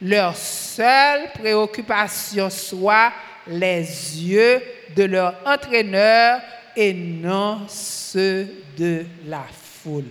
[0.00, 3.12] leur seule préoccupation soit
[3.46, 4.62] les yeux
[4.94, 6.40] de leur entraîneur
[6.76, 9.44] et non ceux de la
[9.82, 10.04] foule.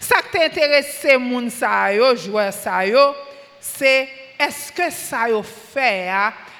[0.00, 3.14] Ça qui t'intéresse, moun sa yo, joueur sa yo,
[3.60, 4.08] c'est
[4.38, 6.10] est-ce que ça yo fait,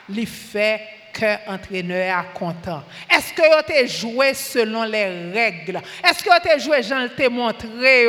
[0.09, 0.81] li fait
[1.13, 2.83] que l'entraîneur est content?
[3.11, 5.81] Est-ce que vous avez joué selon les règles?
[6.05, 8.09] Est-ce que vous avez joué, Jean te montré,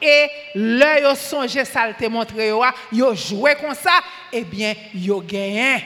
[0.00, 4.00] et là, vous songé ça te montré, vous joué comme ça,
[4.32, 5.84] eh bien, vous gagné.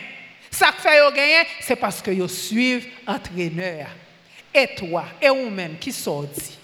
[0.50, 3.88] Ça que fait vous gagné, c'est parce que vous suivez l'entraîneur.
[4.52, 5.92] Et toi, et vous-même, qui
[6.22, 6.58] dit,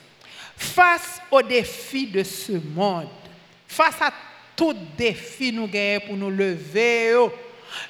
[0.57, 3.09] face aux défis de ce monde,
[3.68, 4.11] face à
[4.57, 7.14] tout défi nous gagnons pour nous lever,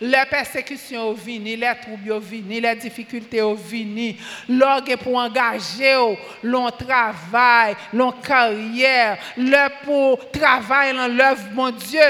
[0.00, 4.16] les persécutions viennent, les troubles viennent, les difficultés viennent,
[4.48, 5.96] l'orgue pour engager,
[6.42, 12.00] l'on travail, l'on carrière, le pour travailler dans l'œuvre, mon Dieu.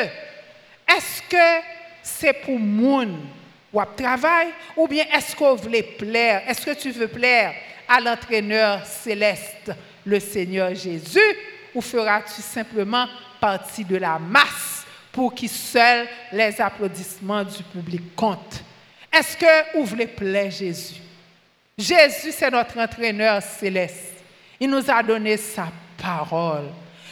[0.89, 1.65] Est-ce que
[2.03, 3.21] c'est pour moun
[3.73, 6.43] ou travail ou bien est-ce qu'on veut plaire?
[6.49, 7.55] Est-ce que tu veux plaire
[7.89, 9.73] à l'entraîneur céleste,
[10.05, 11.21] le Seigneur Jésus,
[11.75, 13.07] ou feras-tu simplement
[13.41, 14.76] partie de la masse?
[15.17, 18.63] Pour qui seuls les applaudissements du public comptent.
[19.11, 21.01] Est-ce que vous voulez plaire Jésus?
[21.79, 24.13] Jésus, c'est notre entraîneur céleste.
[24.61, 26.67] Il nous a donné sa parole.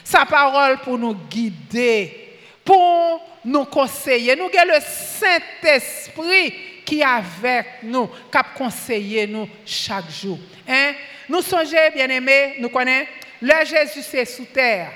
[0.05, 4.37] Sa parole pour nous guider, pour nous conseiller.
[4.37, 6.53] Nous avons le Saint-Esprit
[6.85, 10.39] qui est avec nous, qui conseiller nous chaque jour.
[10.69, 10.93] Hein?
[11.27, 13.09] Nous songeons, bien aimés, nous connaissons,
[13.41, 14.91] le Jésus c'est sous terre.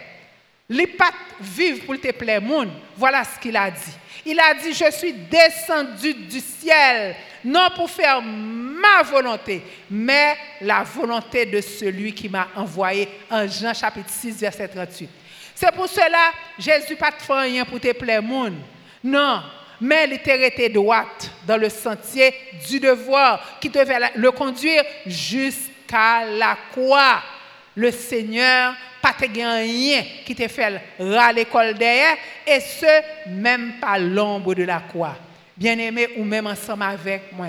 [0.69, 2.71] Les pattes vivent pour te plaire, monde.
[2.97, 3.93] Voilà ce qu'il a dit.
[4.27, 10.83] Il a dit, je suis descendu du ciel, non pour faire ma volonté, mais la
[10.83, 15.09] volonté de celui qui m'a envoyé en Jean chapitre 6, verset 38.
[15.55, 18.59] C'est pour cela, Jésus pas de rien pour te plaire, monde.
[19.03, 19.43] Non,
[19.81, 22.35] mais il droite dans le sentier
[22.69, 27.23] du devoir qui devait le conduire jusqu'à la croix.
[27.79, 33.97] Le Seigneur pas te rien qui te fait à l'école derrière, et ce, même pas
[34.01, 35.15] l'ombre de la croix.
[35.57, 37.47] Bien-aimé, ou même ensemble avec moi.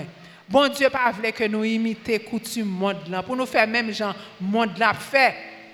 [0.48, 4.14] Bon Dieu pas voulu que nous imitions coutume monde là, pour nous faire même genre
[4.40, 4.92] monde là.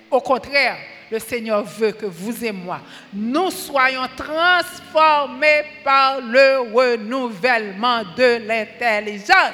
[0.09, 0.77] Au contraire,
[1.11, 2.81] le Seigneur veut que vous et moi,
[3.13, 9.53] nous soyons transformés par le renouvellement de l'intelligence,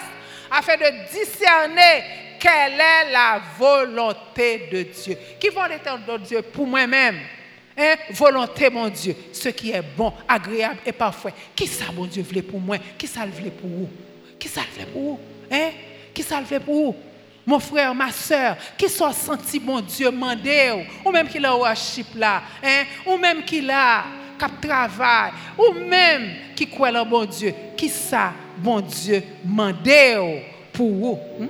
[0.50, 5.18] afin de discerner quelle est la volonté de Dieu?
[5.40, 7.20] Qui volonté de Dieu pour moi-même?
[7.78, 7.96] Hein?
[8.12, 11.34] Volonté, mon Dieu, ce qui est bon, agréable et parfait.
[11.56, 12.78] Qui ça, mon Dieu, voulait pour moi?
[12.98, 13.90] Qui ça voulait pour vous?
[14.38, 15.20] Qui ça voulait pour vous?
[15.50, 15.70] Hein?
[16.14, 16.96] Qui ça voulait pour vous?
[17.46, 21.12] Mon frère, ma soeur, qui sont senti, mon Dieu, mandé, ou?
[21.12, 22.42] Même qui a worship là,
[23.06, 24.04] ou même qui a
[24.38, 30.92] cap travail, ou même qui croit en mon Dieu, qui ça, mon Dieu, mandé pour
[30.92, 31.20] vous?
[31.42, 31.48] Hein?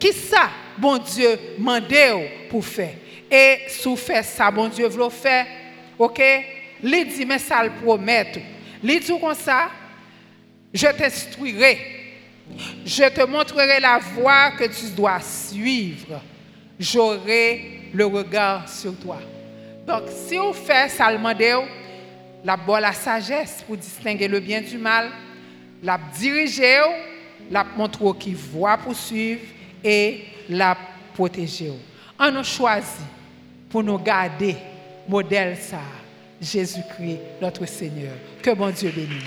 [0.00, 0.48] Qui ça,
[0.78, 2.94] bon Dieu, mandé pour faire?
[3.30, 5.46] Et sous fait ça, bon Dieu veut faire,
[5.98, 6.22] ok?
[6.82, 8.32] Il dit, mais ça le promet.
[8.82, 9.70] Il dit comme ça,
[10.72, 11.78] je t'instruirai,
[12.84, 16.22] je te montrerai la voie que tu dois suivre.
[16.78, 19.18] J'aurai le regard sur toi.
[19.86, 21.18] Donc, si vous faites ça, le
[22.42, 25.10] la bonne la sagesse pour distinguer le bien du mal,
[25.82, 26.80] la diriger,
[27.50, 29.40] la montrer qui voit pour suivre
[29.82, 30.76] et la
[31.14, 31.72] protéger.
[32.18, 33.02] On nous choisi
[33.68, 34.56] pour nous garder
[35.08, 35.80] modèle ça,
[36.40, 38.12] Jésus-Christ, notre Seigneur.
[38.42, 39.22] Que bon Dieu bénisse.